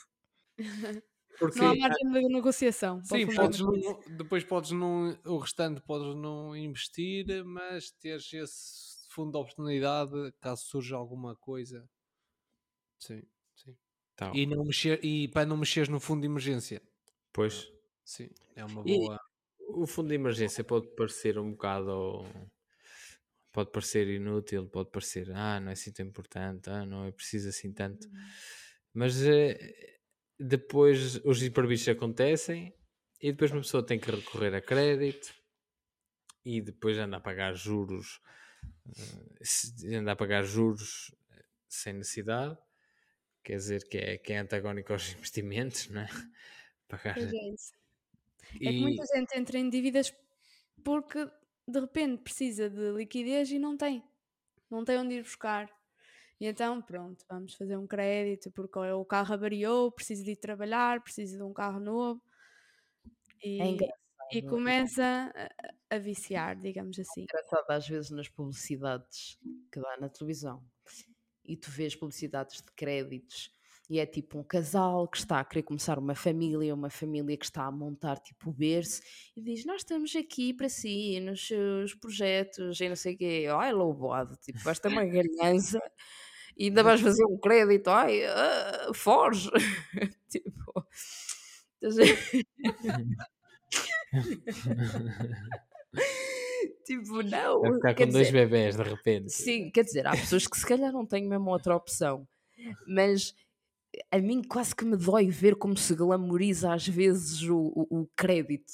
[1.39, 3.03] Porque Não há margem de negociação.
[3.03, 3.71] Sim, podes não,
[4.17, 10.63] depois podes não, o restante podes não investir, mas teres esse fundo de oportunidade caso
[10.65, 11.87] surja alguma coisa.
[12.99, 13.23] Sim,
[13.55, 13.77] sim.
[14.15, 14.31] Tá.
[14.33, 16.81] E, não mexer, e para não mexeres no fundo de emergência.
[17.33, 17.55] Pois,
[18.05, 19.19] Sim, é uma E- boa.
[19.83, 22.23] o fundo de emergência pode parecer um bocado.
[23.51, 27.47] Pode parecer inútil, pode parecer, ah, não é assim tão importante, ah, não é preciso
[27.49, 28.05] assim tanto.
[28.93, 29.57] Mas eh,
[30.39, 32.73] depois os imprevistos acontecem
[33.21, 35.33] e depois uma pessoa tem que recorrer a crédito
[36.43, 38.21] e depois anda a pagar juros,
[38.97, 42.57] eh, anda a pagar juros eh, sem necessidade,
[43.43, 46.09] quer dizer que é, que é antagónico aos investimentos, não é?
[46.87, 47.17] Pagar.
[47.17, 47.25] É
[48.53, 48.69] isso.
[48.69, 50.13] É que E- muita gente entra em dívidas
[50.83, 51.29] porque
[51.67, 54.03] de repente precisa de liquidez e não tem.
[54.69, 55.69] Não tem onde ir buscar.
[56.39, 61.01] E então, pronto, vamos fazer um crédito porque o carro avariou, preciso de ir trabalhar,
[61.01, 62.21] preciso de um carro novo.
[63.43, 63.99] E, É engraçado.
[64.33, 65.31] e começa
[65.89, 67.21] a, a viciar, digamos assim.
[67.23, 69.37] engraçado às vezes nas publicidades
[69.71, 70.63] que dá na televisão
[71.43, 73.51] e tu vês publicidades de créditos
[73.89, 77.45] e é tipo um casal que está a querer começar uma família, uma família que
[77.45, 79.01] está a montar tipo o berço
[79.35, 83.47] e diz: Nós estamos aqui para si, nos seus projetos e não sei o quê.
[83.51, 85.79] Ai, louvado, tipo, vais ter uma ganhança
[86.57, 89.49] e ainda vais fazer um crédito, ai, ah, foge.
[90.29, 90.87] tipo,
[96.85, 97.61] tipo, não.
[97.61, 99.31] Vai ficar com dois dizer, bebés de repente.
[99.31, 102.27] Sim, quer dizer, há pessoas que se calhar não têm mesmo outra opção,
[102.87, 103.35] mas
[104.11, 108.07] a mim quase que me dói ver como se glamoriza às vezes o, o- o
[108.15, 108.73] crédito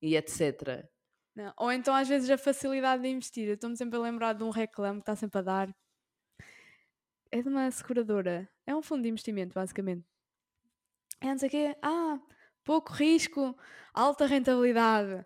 [0.00, 0.88] e etc.
[1.34, 3.48] Não, Ou então às vezes a facilidade de investir.
[3.48, 5.74] Eu estou-me sempre a lembrar de um reclame que está sempre a dar.
[7.30, 8.48] É de uma seguradora.
[8.66, 10.04] É um fundo de investimento, basicamente.
[11.20, 11.76] É não sei o quê.
[11.82, 12.18] Ah,
[12.64, 13.56] pouco risco,
[13.94, 15.24] alta rentabilidade.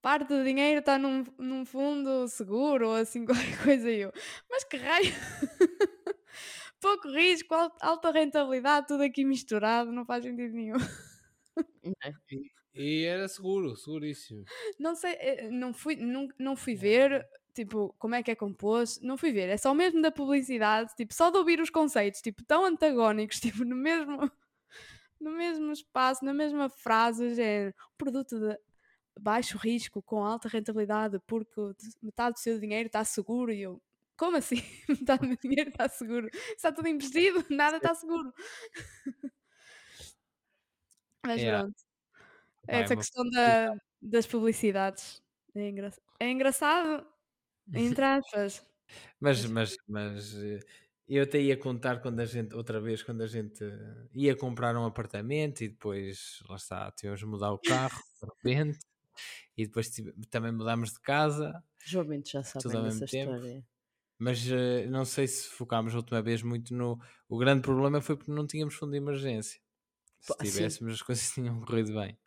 [0.00, 3.90] Parte do dinheiro está num, num fundo seguro ou assim qualquer coisa.
[3.90, 4.12] Eu,
[4.50, 5.12] mas que raio!
[6.82, 10.76] pouco risco, al- alta rentabilidade, tudo aqui misturado, não faz sentido nenhum.
[12.04, 12.12] É.
[12.74, 14.44] E era seguro, seguríssimo.
[14.78, 19.04] Não sei, eh, não fui, não, não fui ver, tipo, como é que é composto,
[19.04, 22.42] não fui ver, é só mesmo da publicidade, tipo, só de ouvir os conceitos, tipo,
[22.44, 24.30] tão antagónicos, tipo, no mesmo,
[25.20, 28.58] no mesmo espaço, na mesma frase, é produto de
[29.20, 33.62] baixo risco com alta rentabilidade, porque o de- metade do seu dinheiro está seguro e
[33.62, 33.82] eu,
[34.22, 34.56] como assim?
[34.88, 36.28] Metade do meu dinheiro está seguro?
[36.56, 37.44] Está tudo investido?
[37.50, 38.32] Nada está seguro.
[41.26, 41.44] Mas Yeah.
[41.44, 41.74] pronto.
[42.68, 45.22] É Essa questão da- das publicidades
[45.54, 47.06] é, engra- é engraçado,
[47.74, 48.62] entre aspas.
[49.20, 50.60] Mas, mas, mas eh,
[51.08, 54.76] eu até ia contar quando a gente, outra vez, quando a gente eh, ia comprar
[54.76, 58.78] um apartamento e depois, lá está, tivemos de mudar o carro de repente
[59.56, 59.90] e depois
[60.30, 61.62] também mudámos de casa,
[61.94, 63.62] ouvintes já sabem dessa história.
[64.22, 66.98] Mas eh, não sei se focámos a última vez muito no.
[67.28, 69.60] O grande problema foi porque não tínhamos fundo de emergência.
[70.20, 70.72] Se Pá, sim.
[70.74, 72.18] tivéssemos, as coisas tinham corrido bem.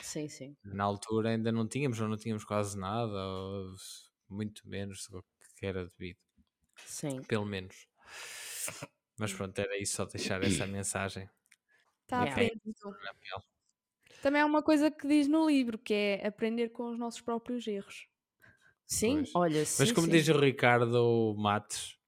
[0.00, 0.56] Sim, sim.
[0.64, 3.74] Na altura ainda não tínhamos, ou não tínhamos quase nada, ou
[4.28, 5.24] muito menos do
[5.56, 6.18] que era devido.
[6.84, 7.26] Sim.
[7.28, 7.88] pelo menos.
[9.18, 11.28] Mas pronto, era isso, só deixar essa mensagem.
[12.02, 12.24] Está Yeah.
[12.24, 12.96] aprendido.
[14.20, 17.66] Também é uma coisa que diz no livro, que é aprender com os nossos próprios
[17.66, 18.06] erros.
[18.86, 19.30] Sim, Pois.
[19.34, 19.82] olha, sim.
[19.82, 20.12] Mas como sim.
[20.12, 21.98] diz o Ricardo Matos,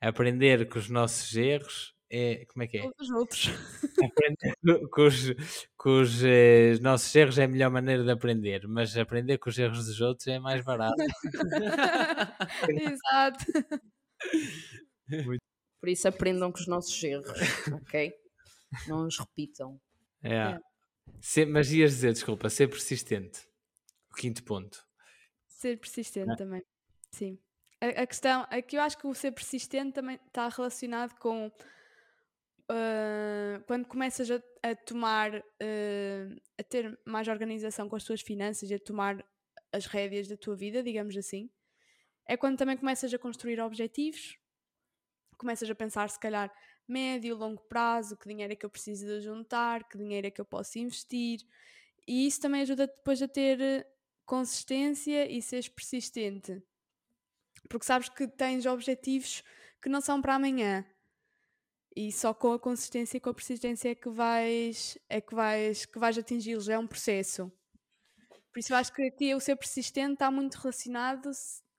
[0.00, 2.44] aprender com os nossos erros é.
[2.46, 2.82] Como é que é?
[2.82, 3.46] Todos os outros.
[4.12, 5.34] Aprender co- com os,
[5.76, 9.58] com os eh, nossos erros é a melhor maneira de aprender, mas aprender com os
[9.58, 10.94] erros dos outros é mais barato.
[12.68, 13.44] Exato.
[15.80, 17.38] Por isso aprendam com os nossos erros,
[17.72, 18.12] ok?
[18.88, 19.80] Não os repitam.
[20.22, 20.58] É.
[21.20, 23.40] Ser- mas ias dizer, desculpa, ser persistente.
[24.10, 24.84] O quinto ponto.
[25.64, 26.36] Ser persistente é?
[26.36, 26.62] também.
[27.10, 27.38] Sim.
[27.80, 31.50] A, a questão é que eu acho que o ser persistente também está relacionado com
[32.68, 38.70] ah, quando começas a, a tomar, ah, a ter mais organização com as tuas finanças
[38.70, 39.24] e a tomar
[39.72, 41.48] as rédeas da tua vida, digamos assim,
[42.28, 44.38] é quando também começas a construir objetivos,
[45.38, 46.54] começas a pensar se calhar
[46.86, 50.42] médio, longo prazo, que dinheiro é que eu preciso de juntar, que dinheiro é que
[50.42, 51.40] eu posso investir,
[52.06, 53.86] e isso também ajuda depois a ter
[54.24, 56.62] consistência e seres persistente.
[57.68, 59.42] Porque sabes que tens objetivos
[59.82, 60.86] que não são para amanhã.
[61.96, 65.86] E só com a consistência e com a persistência é que vais, é que vais,
[65.86, 66.68] que vais atingi-los.
[66.68, 67.50] É um processo.
[68.52, 71.30] Por isso eu acho que aqui o ser persistente está muito relacionado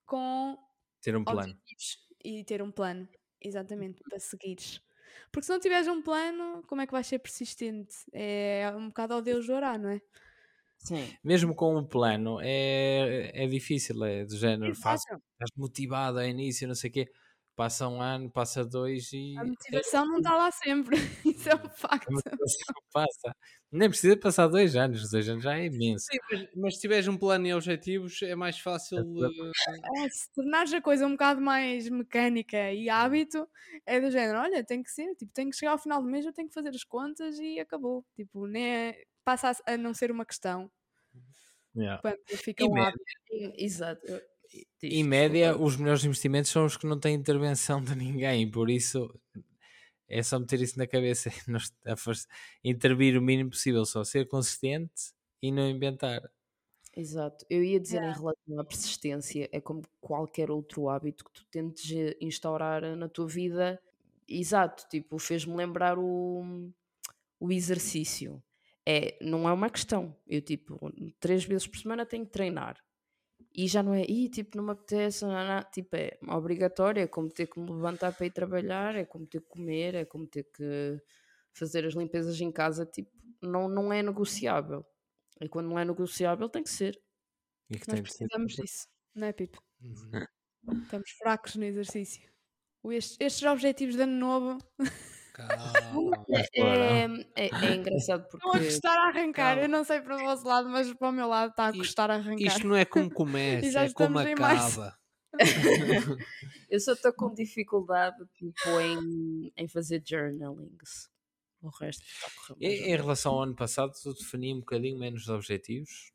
[0.06, 0.58] com
[1.02, 1.58] Ter um plano.
[2.24, 3.08] e ter um plano.
[3.42, 4.82] Exatamente, para seguires.
[5.32, 7.96] Porque se não tiveres um plano, como é que vais ser persistente?
[8.14, 10.02] É um bocado ao Deus orar, não é?
[10.86, 11.18] Sim.
[11.24, 15.24] Mesmo com um plano, é, é difícil, é do género, faz, Exato.
[15.34, 17.12] estás motivado ao início, não sei o quê,
[17.56, 20.96] passa um ano, passa dois e A motivação não está lá sempre.
[21.26, 21.70] Isso é um
[22.08, 22.12] a facto.
[22.12, 23.36] motivação passa.
[23.72, 26.06] Nem precisa passar dois anos, os dois anos já é imenso.
[26.12, 29.00] Sim, mas, mas se tiveres um plano e objetivos, é mais fácil.
[29.26, 33.48] eh, É, se tornares a coisa um bocado mais mecânica e hábito,
[33.86, 36.26] é do género, olha, tem que ser, tipo, tenho que chegar ao final do mês,
[36.26, 38.06] eu tenho que fazer as contas e acabou.
[38.16, 40.72] Tipo, nem é- passa a, não ser uma questão.
[41.76, 42.02] Yeah.
[42.28, 43.56] Fica E um média- hábito.
[43.62, 44.02] Exato.
[44.82, 45.66] Diz, Em média, desculpa.
[45.68, 49.14] os melhores investimentos são os que não têm intervenção de ninguém, por isso
[50.08, 52.28] é só meter isso na cabeça, nós- a força-
[52.64, 55.12] intervir o mínimo possível, só ser consistente
[55.42, 56.22] e não inventar.
[56.96, 57.46] Exato.
[57.50, 61.92] Eu ia dizer em relação à persistência, é como qualquer outro hábito que tu tentes
[61.92, 63.82] eh, instaurar na tua vida.
[64.26, 66.72] Exato, tipo, fez-me lembrar o,
[67.38, 68.42] o exercício.
[68.88, 70.16] É, não é uma questão.
[70.28, 70.80] Eu, tipo,
[71.20, 72.78] três vezes por semana tenho que treinar.
[73.54, 77.08] E já não é, Ih, tipo, não me apetece, não, não, tipo, é obrigatório, é
[77.08, 80.28] como ter que me levantar para ir trabalhar, é como ter que comer, é como
[80.28, 81.00] ter que
[81.54, 83.12] fazer as limpezas em casa, tipo,
[83.42, 84.86] não, não é negociável.
[85.42, 87.00] E quando não é negociável, tem que ser.
[87.70, 89.62] E que Nós tem de ser- precisamos disso, não é, Pipo?
[89.82, 90.26] Uhum.
[90.84, 92.30] Estamos fracos no exercício.
[92.86, 94.58] Estes, estes objetivos de ano novo
[95.36, 96.26] Calma.
[96.30, 97.06] É,
[97.36, 99.56] é, é engraçado estão a porque custar a arrancar.
[99.56, 99.62] Calma.
[99.64, 102.10] Eu não sei para o vosso lado, mas para o meu lado está a custar
[102.10, 102.42] a arrancar.
[102.42, 104.98] Isto não é como começa, já é como acaba.
[106.70, 111.10] eu só estou com dificuldade tipo, em, em fazer journalings.
[111.62, 115.24] O resto está mais Em, em relação ao ano passado, eu defini um bocadinho menos
[115.24, 116.14] os objetivos.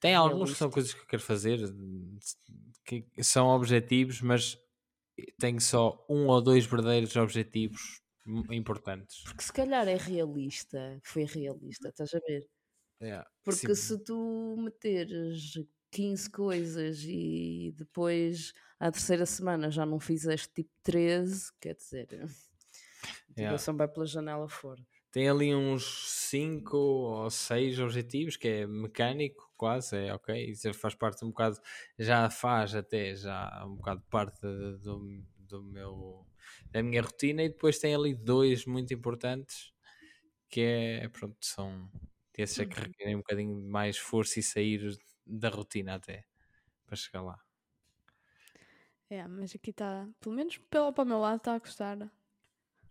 [0.00, 1.58] Tem alguns que são coisas que eu quero fazer,
[2.84, 4.56] que são objetivos, mas
[5.38, 8.00] tenho só um ou dois verdadeiros objetivos
[8.50, 9.24] importantes.
[9.24, 12.48] Porque se calhar é realista, foi realista, estás a ver?
[13.00, 13.24] Yeah.
[13.44, 13.74] Porque Sim.
[13.74, 15.54] se tu meteres
[15.90, 22.26] 15 coisas e depois à terceira semana já não fizeste tipo 13, quer dizer, a
[23.36, 23.58] Yeah.
[23.58, 24.86] motivação vai pela janela fora.
[25.10, 25.84] Tem ali uns
[26.28, 30.50] 5 ou 6 objetivos, que é mecânico, quase, é ok.
[30.52, 31.58] Isso faz parte um bocado,
[31.98, 36.26] já faz até já um bocado parte de- do, do meu,
[36.72, 37.42] da minha rotina.
[37.44, 39.72] E depois tem ali dois muito importantes,
[40.50, 41.90] que é, pronto, são
[42.36, 46.24] esses é que requerem um bocadinho de mais força e sair da rotina até,
[46.86, 47.38] para chegar lá.
[49.10, 52.12] É, mas aqui está, pelo menos pelo, para o meu lado, está a custar.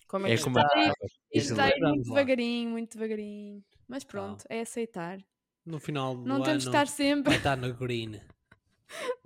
[0.08, 0.62] Como é É que como está?
[0.62, 0.94] a
[1.34, 3.64] Isto está a ir Vamos muito devagarinho, muito devagarinho.
[3.88, 5.20] Mas pronto, é aceitar.
[5.68, 7.30] No final do Não temos de ano estar sempre.
[7.30, 8.20] vai estar no green.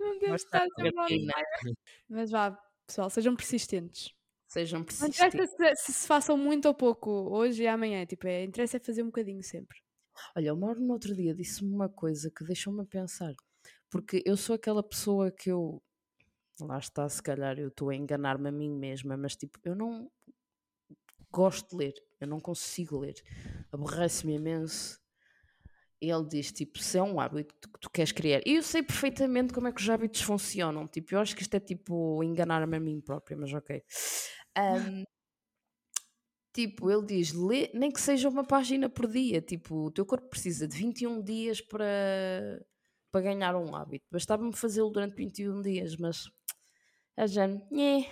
[0.00, 1.32] Não temos de estar sempre on gatina.
[1.34, 1.74] fire.
[2.08, 2.50] Mas vá,
[2.86, 4.12] pessoal, sejam persistentes.
[4.48, 5.16] Sejam Não persistentes.
[5.34, 8.04] interessa se, se se façam muito ou pouco hoje e amanhã.
[8.04, 9.78] Tipo, é, interessa é fazer um bocadinho sempre.
[10.36, 13.32] Olha, o Mauro no outro dia disse-me uma coisa que deixou-me a pensar.
[13.88, 15.80] Porque eu sou aquela pessoa que eu.
[16.60, 20.10] Lá está, se calhar eu estou a enganar-me a mim mesma, mas tipo, eu não
[21.30, 23.14] gosto de ler, eu não consigo ler.
[23.72, 25.00] Aborrece-me imenso.
[26.02, 28.42] Ele diz: tipo, se é um hábito que tu queres criar.
[28.44, 30.86] E eu sei perfeitamente como é que os hábitos funcionam.
[30.88, 33.82] Tipo, eu acho que isto é tipo enganar-me a mim própria, mas ok.
[34.56, 35.04] Ahm,
[36.52, 39.40] Tipo, ele diz, lê, nem que seja uma página por dia.
[39.40, 42.62] Tipo, o teu corpo precisa de 21 dias para,
[43.10, 44.04] para ganhar um hábito.
[44.10, 46.30] Bastava-me fazê-lo durante 21 dias, mas
[47.16, 48.06] a Jane, nhé,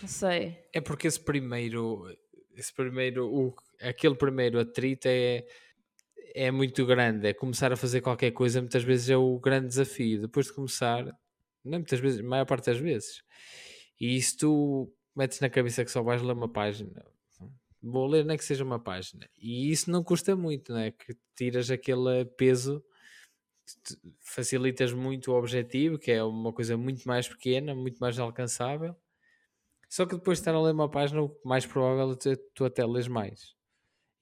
[0.00, 0.56] não sei.
[0.72, 2.06] É porque esse primeiro,
[2.54, 5.44] esse primeiro, o, aquele primeiro atrito é,
[6.34, 7.28] é muito grande.
[7.28, 10.22] É começar a fazer qualquer coisa, muitas vezes é o grande desafio.
[10.22, 11.04] Depois de começar,
[11.64, 13.22] não é muitas vezes, maior parte das vezes.
[14.00, 17.04] E isso tu metes na cabeça que só vais ler uma página.
[17.82, 19.28] Vou ler nem que seja uma página.
[19.38, 20.90] E isso não custa muito, não é?
[20.90, 22.84] Que tiras aquele peso,
[24.20, 28.94] facilitas muito o objetivo, que é uma coisa muito mais pequena, muito mais alcançável.
[29.88, 32.64] Só que depois de estar a ler uma página, o mais provável é tu, tu
[32.64, 33.54] até lês mais.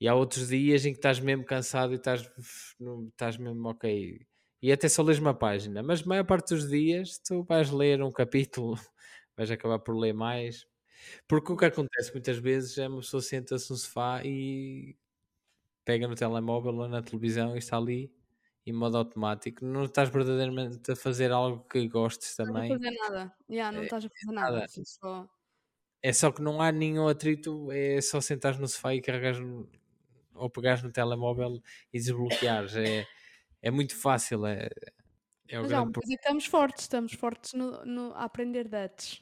[0.00, 2.30] E há outros dias em que estás mesmo cansado e estás,
[2.78, 4.26] não- estás mesmo ok.
[4.62, 5.82] E até só lês uma página.
[5.82, 8.74] Mas a maior parte dos dias tu vais ler um capítulo,
[9.36, 10.66] vais acabar por ler mais.
[11.28, 14.96] Porque o que acontece muitas vezes é uma pessoa senta-se no sofá e
[15.84, 18.12] pega no telemóvel ou na televisão e está ali
[18.66, 19.64] em modo automático.
[19.64, 22.72] Não estás verdadeiramente a fazer algo que gostes Não também.
[22.74, 23.36] estás a fazer nada.
[23.50, 24.52] Yeah, não estás a fazer nada.
[24.52, 24.64] nada.
[24.66, 25.28] assim, só-
[26.02, 29.68] É só que não há nenhum atrito, é só sentares no sofá e carregares no-
[30.38, 31.60] ou pegares no telemóvel
[31.92, 32.76] e desbloqueares.
[32.76, 33.06] É,
[33.62, 34.46] é muito fácil.
[34.46, 34.68] É,
[35.48, 36.82] é o Mas é grande estamos fortes.
[36.82, 39.20] Estamos fortes no, no- a aprender Dutch.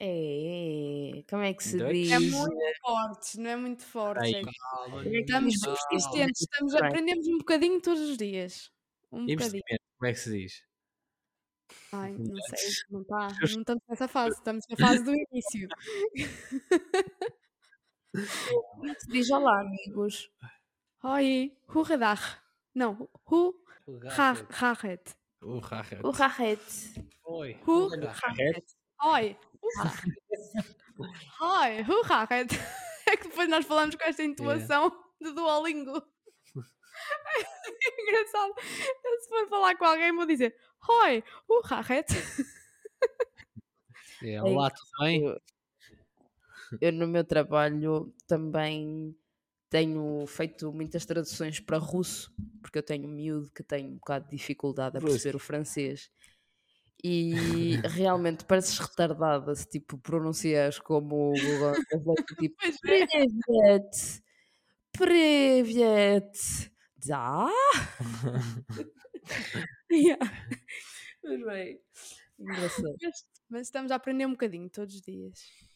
[0.00, 1.92] É, como é que se Dutch?
[1.92, 2.12] diz?
[2.12, 4.22] É muito fortes, não é muito fortes.
[4.22, 4.34] Aí.
[4.34, 8.70] é Calma, Estamos persistentes, estamos, aprendemos um bocadinho todos os dias.
[9.10, 9.62] Um bocadinho.
[9.98, 10.62] Como é que se diz?
[11.92, 15.68] Ai, não sei, não, tá, não estamos nessa fase, estamos na fase do início.
[18.88, 20.30] É se diz olá, amigos?
[21.02, 22.38] Oi, Hurradach.
[22.74, 23.54] Não, Hu
[24.50, 25.14] Raret.
[25.42, 25.58] O
[26.10, 26.60] Raret.
[27.24, 27.38] O.
[27.38, 27.60] Oi.
[27.66, 28.64] Hu Raret.
[29.04, 29.36] Oi,
[31.40, 32.48] Oi, Hurraret.
[33.08, 35.96] É que depois nós falamos com esta intuação de Duolingo.
[35.96, 38.52] É engraçado.
[39.02, 40.54] Eu, se for falar com alguém, vou dizer
[40.86, 42.04] Oi, Hurraret.
[44.22, 45.40] É, olá, tudo bem?
[46.80, 49.14] eu no meu trabalho também
[49.70, 54.24] tenho feito muitas traduções para russo, porque eu tenho um miúdo que tem um bocado
[54.26, 56.10] de dificuldade a perceber o francês.
[57.02, 57.32] E
[57.84, 62.72] realmente pareces retardada se tipo pronuncias como o Google Translate, tipo é.
[62.80, 64.22] Privet,
[64.92, 66.70] Privet,
[71.22, 71.80] Mas bem,
[72.38, 72.96] engraçado.
[73.48, 75.67] Mas estamos a aprender um bocadinho todos os dias.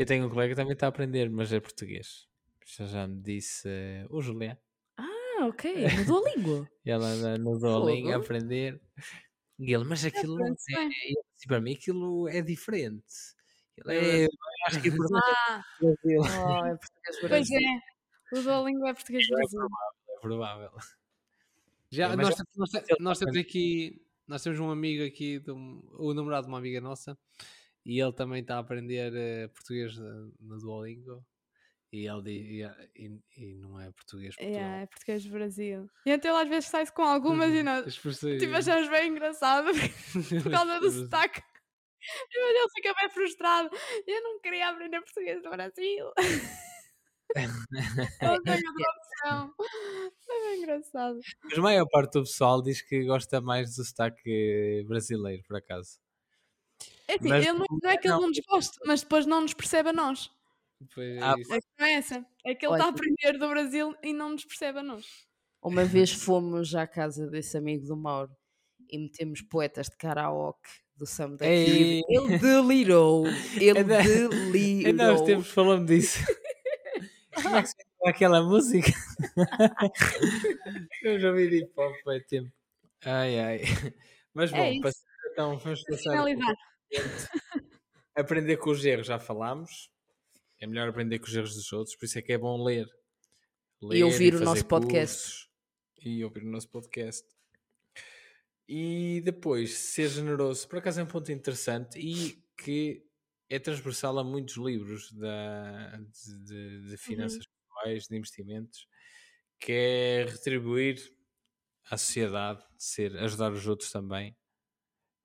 [0.00, 2.26] Eu tenho um colega que também está a aprender, mas é português.
[2.64, 4.56] Já, já me disse eh, o Julián.
[4.96, 5.74] Ah, ok.
[6.08, 6.70] Mudou a língua.
[6.86, 8.80] Ela anda no Duolingo a aprender.
[9.58, 10.48] E ele, mas aquilo é.
[10.48, 13.04] eu disse, para mim aquilo é diferente.
[13.76, 14.28] Ele É, é,
[14.68, 16.20] acho que é português Ah, do Brasil.
[16.22, 18.38] Oh, é português pois é.
[18.38, 19.60] O Duolingo é português É Brasil.
[19.60, 20.70] provável, é provável.
[21.90, 22.70] Já, É, nós, nós,
[23.00, 26.80] nós temos aqui, nós temos um amigo aqui, de um- o namorado de uma amiga
[26.80, 27.18] nossa,
[27.84, 30.02] e ele também está a aprender eh, português eh,
[30.40, 31.24] no Duolingo,
[31.92, 34.60] e ele diz, e, e- não é português Portugal.
[34.60, 35.90] Yeah, é português do Brasil.
[36.06, 39.08] E então ele às vezes sai-se com algumas e nós As expressões- tipo, achamos bem
[39.10, 39.68] engraçado
[40.42, 41.42] por causa do sotaque.
[42.32, 43.70] Depois ele fica bem frustrado.
[44.06, 46.12] Eu não queria aprender português do Brasil.
[48.22, 49.54] Não tenho outra opção.
[50.28, 51.20] É bem engraçado.
[51.44, 55.98] Mas a maior parte do pessoal diz que gosta mais do sotaque brasileiro, por acaso.
[57.10, 59.26] É assim, Mas ele não, não é que ele não- não nos goste, mas depois
[59.26, 60.30] não nos percebe a nós.
[60.94, 61.52] Pois é Ah, isso.
[61.52, 62.26] A questão é essa.
[62.46, 65.06] É que ele está a aprender do Brasil e não nos percebe a nós.
[65.62, 68.30] Uma vez fomos à casa desse amigo do Mauro
[68.88, 71.44] e metemos poetas de karaoke do Sam da.
[71.46, 72.02] Kid.
[72.08, 73.24] Ele delirou.
[73.60, 74.86] Ele Ainda- delirou.
[74.86, 76.18] Ainda nós temos falando disso.
[77.42, 77.74] Como é que se
[78.06, 78.90] aquela música?
[81.02, 82.50] Eu já ouvi hip hop há tempo.
[83.04, 83.60] Ai ai.
[84.34, 84.82] Mas bom, É isso.
[84.82, 86.02] pass- então vamos passar.
[86.02, 86.54] finalizar.
[88.14, 89.90] Aprender com os erros, já falámos.
[90.60, 92.86] É melhor aprender com os erros dos outros, por isso é que é bom ler.
[93.80, 95.48] Ler ouvir o fazer nosso podcast.
[96.02, 97.26] E ouvir o nosso podcast.
[98.68, 100.68] E depois, ser generoso.
[100.68, 103.04] Por acaso é um ponto interessante e que
[103.48, 108.86] é transversal a muitos livros da, de, de- de finanças pessoais, de investimentos,
[109.58, 111.00] que é retribuir
[111.90, 114.36] à sociedade, ser, ajudar os outros também.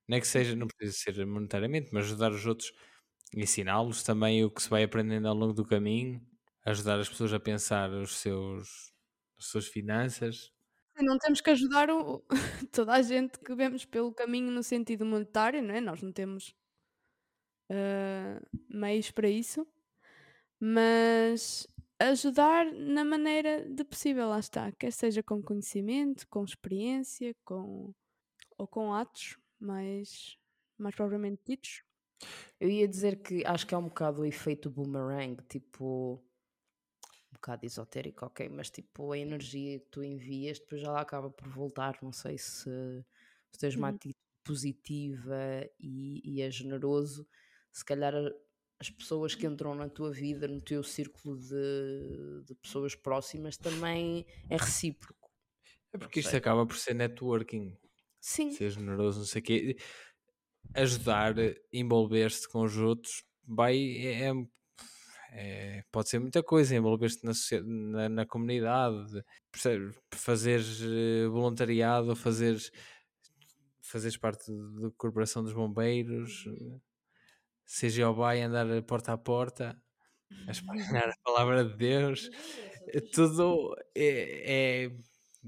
[0.08, 2.72] Não é que seja, não precisa ser monetariamente, mas ajudar os outros,
[3.36, 6.22] ensiná-los também o que se vai aprendendo ao longo do caminho,
[6.66, 8.94] ajudar as pessoas a pensar os seus,
[9.40, 10.52] as suas finanças.
[10.98, 12.24] Não temos que ajudar o-
[12.72, 15.82] toda a gente que vemos pelo caminho no sentido monetário, não é?
[15.82, 16.54] Nós não temos
[17.70, 18.40] ah,
[18.70, 19.68] meios para isso,
[20.60, 21.68] mas
[22.00, 24.72] ajudar na maneira de possível, lá está.
[24.74, 27.94] Quer seja com conhecimento, com experiência, com,
[28.58, 30.38] ou com atos mais,
[30.78, 31.84] mais propriamente ditos.
[32.60, 36.24] Eu ia dizer que acho que é um bocado o efeito boomerang, tipo.
[37.32, 41.30] Um bocado esotérico, ok, mas tipo a energia que tu envias depois já lá acaba
[41.30, 41.98] por voltar.
[42.02, 42.70] Não sei se,
[43.52, 43.90] se tens uma Uhum.
[43.90, 45.36] atitude positiva
[45.80, 47.28] e, e é generoso,
[47.72, 48.14] se calhar
[48.80, 54.26] as pessoas que entram na tua vida, no teu círculo de, de pessoas próximas, também
[54.50, 55.30] é recíproco.
[55.94, 57.78] É porque isto acaba por ser networking,
[58.32, 59.78] Sim, ser generoso, não sei o quê.
[60.76, 61.36] Ajudar,
[61.72, 64.34] envolver-se com os outros, vai, é, é-
[65.32, 69.24] é- pode ser muita coisa, envolver-se na, na, na comunidade,
[70.14, 72.72] fazeres eh, voluntariado, fazeres,
[73.82, 76.80] fazeres parte da corporação dos bombeiros, eh,
[77.66, 79.82] ser Jeová e andar porta a porta,
[80.48, 82.30] a espalhar a palavra de Deus,
[82.90, 84.92] é tudo é, é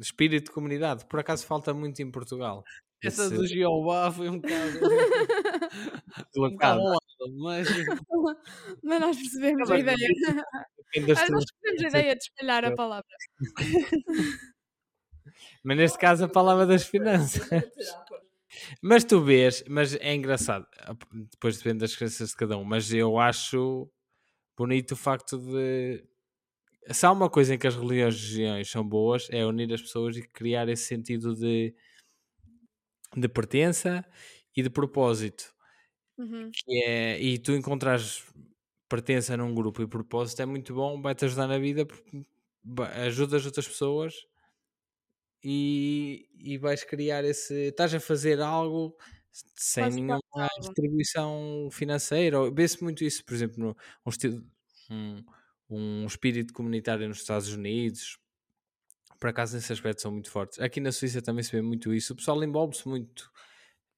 [0.01, 1.05] espírito de comunidade.
[1.07, 2.63] Por acaso falta muito em Portugal.
[3.03, 4.79] Essa Esse- do Jeová foi um bocado.
[6.37, 6.81] um bocado
[7.39, 7.67] mas.
[8.83, 9.95] Mas nós percebemos a ideia.
[10.95, 13.05] Nós percebemos a ideia de espalhar a palavra.
[15.63, 17.47] Mas neste caso a palavra das finanças.
[18.81, 20.65] Mas tu vês, mas é engraçado.
[21.31, 22.63] Depois depende das crenças de cada um.
[22.63, 23.89] Mas eu acho
[24.57, 26.03] bonito o facto de.
[26.91, 30.21] Se há uma coisa em que as religiões são boas, é unir as pessoas e
[30.21, 31.75] criar esse sentido de,
[33.15, 34.05] de pertença
[34.55, 35.55] e de propósito.
[36.17, 36.49] Uhum.
[36.67, 38.23] é, e tu encontrares
[38.89, 41.85] pertença num grupo e propósito é muito bom, vai-te ajudar na vida,
[43.05, 44.15] ajudas outras pessoas
[45.43, 47.53] e, e vais criar esse.
[47.67, 48.95] Estás a fazer algo
[49.55, 50.67] sem nenhuma algo.
[50.67, 52.49] retribuição financeira.
[52.51, 54.43] Vê-se muito isso, por exemplo, no, um, estilo,
[55.69, 58.17] um, espírito comunitário nos Estados Unidos.
[59.19, 60.59] Por acaso, nesse aspecto, são muito fortes.
[60.59, 62.13] Aqui na Suíça também se vê muito isso.
[62.13, 63.31] O pessoal envolve-se muito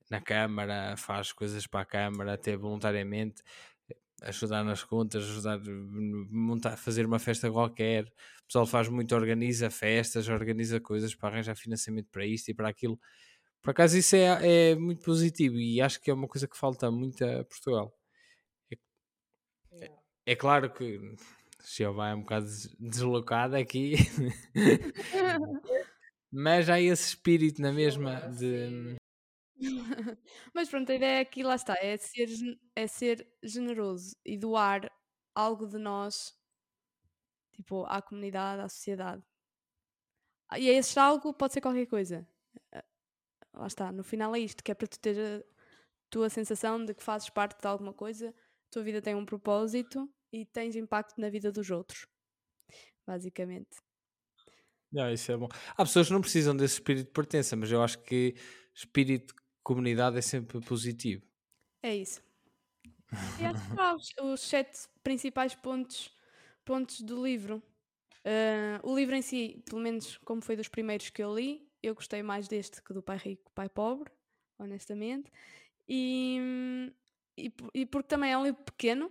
[0.10, 3.44] na Câmara, faz coisas para a Câmara, até voluntariamente,
[4.22, 5.62] ajudar nas contas, ajudar a
[6.32, 8.06] montar, fazer uma festa qualquer.
[8.06, 12.70] O pessoal faz muito, organiza festas, organiza coisas para arranjar financiamento para isto e para
[12.70, 13.00] aquilo.
[13.62, 16.90] Por acaso, isso é, é muito positivo e acho que é uma coisa que falta
[16.90, 17.94] muito a Portugal.
[19.74, 19.92] É,
[20.26, 21.00] é claro que
[21.64, 23.96] Jeová é um bocado des- deslocado aqui,
[26.32, 28.96] mas há esse espírito na mesma de.
[30.54, 32.30] Mas pronto, a ideia aqui lá está, é ser,
[32.76, 34.90] é ser generoso e doar
[35.36, 36.34] algo de nós,
[37.52, 39.24] tipo, à comunidade, à sociedade.
[40.48, 42.28] Ah, E esse algo pode ser qualquer coisa.
[42.72, 42.84] Ah,
[43.54, 45.44] Lá está, no final é isto, que é para tu ter a
[46.10, 50.10] tua sensação de que fazes parte de alguma coisa, a tua vida tem um propósito
[50.32, 52.08] e tens impacto na vida dos outros.
[53.06, 53.78] Basicamente.
[54.98, 55.48] Ah, isso é bom.
[55.78, 58.36] Há pessoas que não precisam desse espírito de pertença, mas eu acho que
[58.74, 61.24] espírito de comunidade é sempre positivo.
[61.84, 62.22] É isso.
[63.40, 66.12] E acho que há os, os sete principais pontos,
[66.66, 67.62] pontos do livro.
[68.26, 71.96] Ah, o livro em si, pelo menos como foi dos primeiros que eu li, eu
[71.96, 74.12] gostei mais deste que do Pai Rico, Pai Pobre,
[74.58, 75.32] honestamente.
[75.88, 76.92] E,
[77.38, 79.10] e, e porque também é um livro pequeno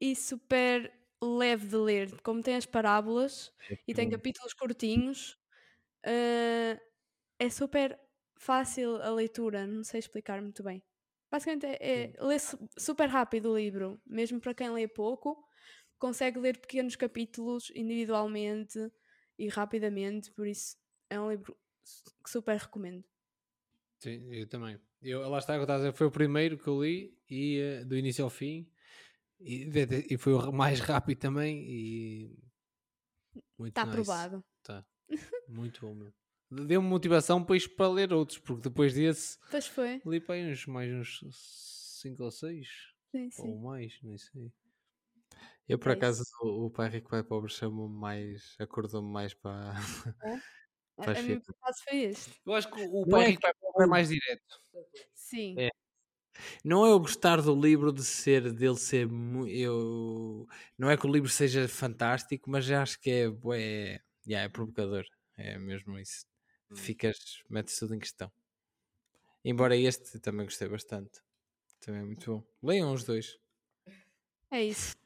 [0.00, 0.92] e super
[1.22, 2.20] leve de ler.
[2.22, 3.52] Como tem as parábolas
[3.86, 5.38] e tem capítulos curtinhos,
[6.04, 6.80] ah,
[7.38, 7.98] é super
[8.38, 9.66] fácil a leitura.
[9.66, 10.82] Não sei explicar muito bem.
[11.30, 15.44] Basicamente é, é lê-se super rápido o livro, mesmo para quem lê pouco,
[15.98, 18.78] consegue ler pequenos capítulos individualmente
[19.38, 20.76] e rapidamente, por isso
[21.10, 21.56] é um livro
[22.24, 23.04] que super recomendo.
[23.98, 24.78] Sim, eu também.
[25.02, 25.54] Eu, lá está,
[25.92, 28.70] foi o primeiro que eu li e eh, do início ao fim
[29.40, 29.68] e,
[30.10, 32.36] e foi o mais rápido também e
[33.58, 33.90] muito Está nice.
[33.90, 34.44] aprovado.
[34.62, 34.84] Tá.
[35.48, 36.14] Muito bom meu.
[36.50, 39.92] Deu-me motivação depois para ler outros, porque depois desse Pois foi.
[40.06, 41.20] li para aí uns mais uns
[42.02, 42.68] 5 ou 6
[43.12, 43.52] Sim, sim.
[43.52, 44.52] ou mais, nem sei.
[45.68, 49.74] Eu, por É acaso, o, o Pai Rico Pai Pobre chamou-me mais, acordou-me mais para.
[50.98, 51.42] A, faz a sentido.
[51.44, 52.30] por acaso, foi este.
[52.46, 54.60] Eu acho que o Não pai é rico pai pobre é mais direto.
[55.14, 55.64] Sim.
[55.66, 55.70] É.
[56.64, 59.08] Não é eu gostar do livro de ser, dele ser.
[59.48, 60.46] Eu,
[60.78, 63.26] não é que o livro seja fantástico, mas já acho que é.
[63.54, 65.04] É, yeah, é provocador.
[65.36, 66.26] É mesmo isso.
[66.70, 66.76] Hum.
[66.76, 67.16] Ficas.
[67.48, 68.30] Metes tudo em questão.
[69.44, 71.20] Embora este também gostei bastante.
[71.80, 72.44] Também é muito bom.
[72.62, 73.38] Leiam os dois.
[74.50, 74.96] É isso.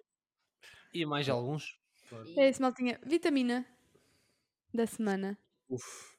[0.92, 1.78] E mais alguns?
[2.36, 2.98] É isso, maltinha.
[3.04, 3.66] Vitamina
[4.72, 5.38] da semana.
[5.68, 6.16] Uf.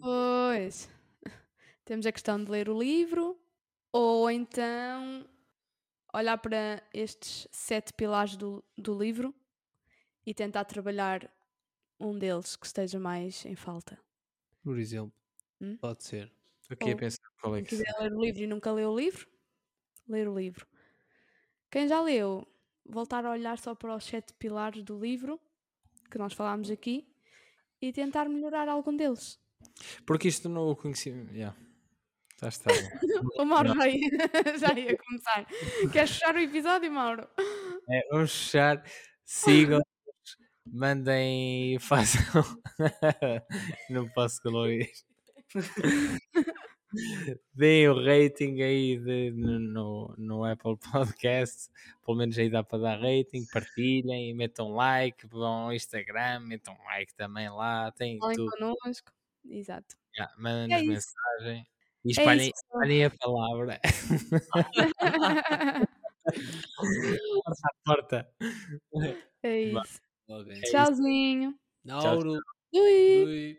[0.00, 0.88] Pois.
[1.84, 3.38] Temos a questão de ler o livro
[3.92, 5.26] ou então
[6.14, 9.34] olhar para estes sete pilares do, do livro
[10.26, 11.32] e tentar trabalhar
[12.00, 13.98] um deles que esteja mais em falta.
[14.62, 15.12] Por exemplo.
[15.60, 15.78] Hum?
[15.80, 16.32] Pode ser.
[16.70, 18.90] Aqui a Ou- pensar qual é Quem que quiser ler o livro e nunca leu
[18.92, 19.26] o livro,
[20.08, 20.66] ler o livro.
[21.70, 22.46] Quem já leu,
[22.84, 25.40] voltar a olhar só para os sete pilares do livro
[26.10, 27.08] que nós falámos aqui
[27.80, 29.38] e tentar melhorar algum deles.
[30.06, 31.10] Porque isto não o conheci.
[31.32, 31.56] Yeah.
[32.40, 32.70] Já está.
[33.38, 34.08] O Mauro já ia,
[34.58, 35.44] já ia começar.
[35.92, 37.28] Queres fechar o episódio, Mauro?
[37.90, 38.82] É, vamos fechar.
[39.24, 39.80] Sigam.
[40.66, 41.78] Mandem.
[41.80, 42.42] Façam.
[43.90, 44.88] não posso colorir.
[47.54, 51.68] Deem o rating aí de- no, no, no Apple Podcast.
[52.04, 53.44] Pelo menos aí dá para dar rating.
[53.52, 55.26] Partilhem, metam like.
[55.26, 57.90] Vão ao Instagram, metam like também lá.
[57.92, 58.50] Tem Falem tudo.
[58.52, 59.12] connosco.
[59.48, 59.96] Exato.
[60.16, 61.14] Yeah, Mandem-nos É isso.
[62.04, 62.82] E É espalhem, pessoal.
[62.82, 63.80] espalhem a palavra.
[67.44, 68.28] Porta a porta.
[69.42, 70.00] é isso.
[70.70, 71.54] Tchauzinho.
[71.84, 72.38] Nauro.
[72.74, 73.24] Ui.
[73.24, 73.58] Ui.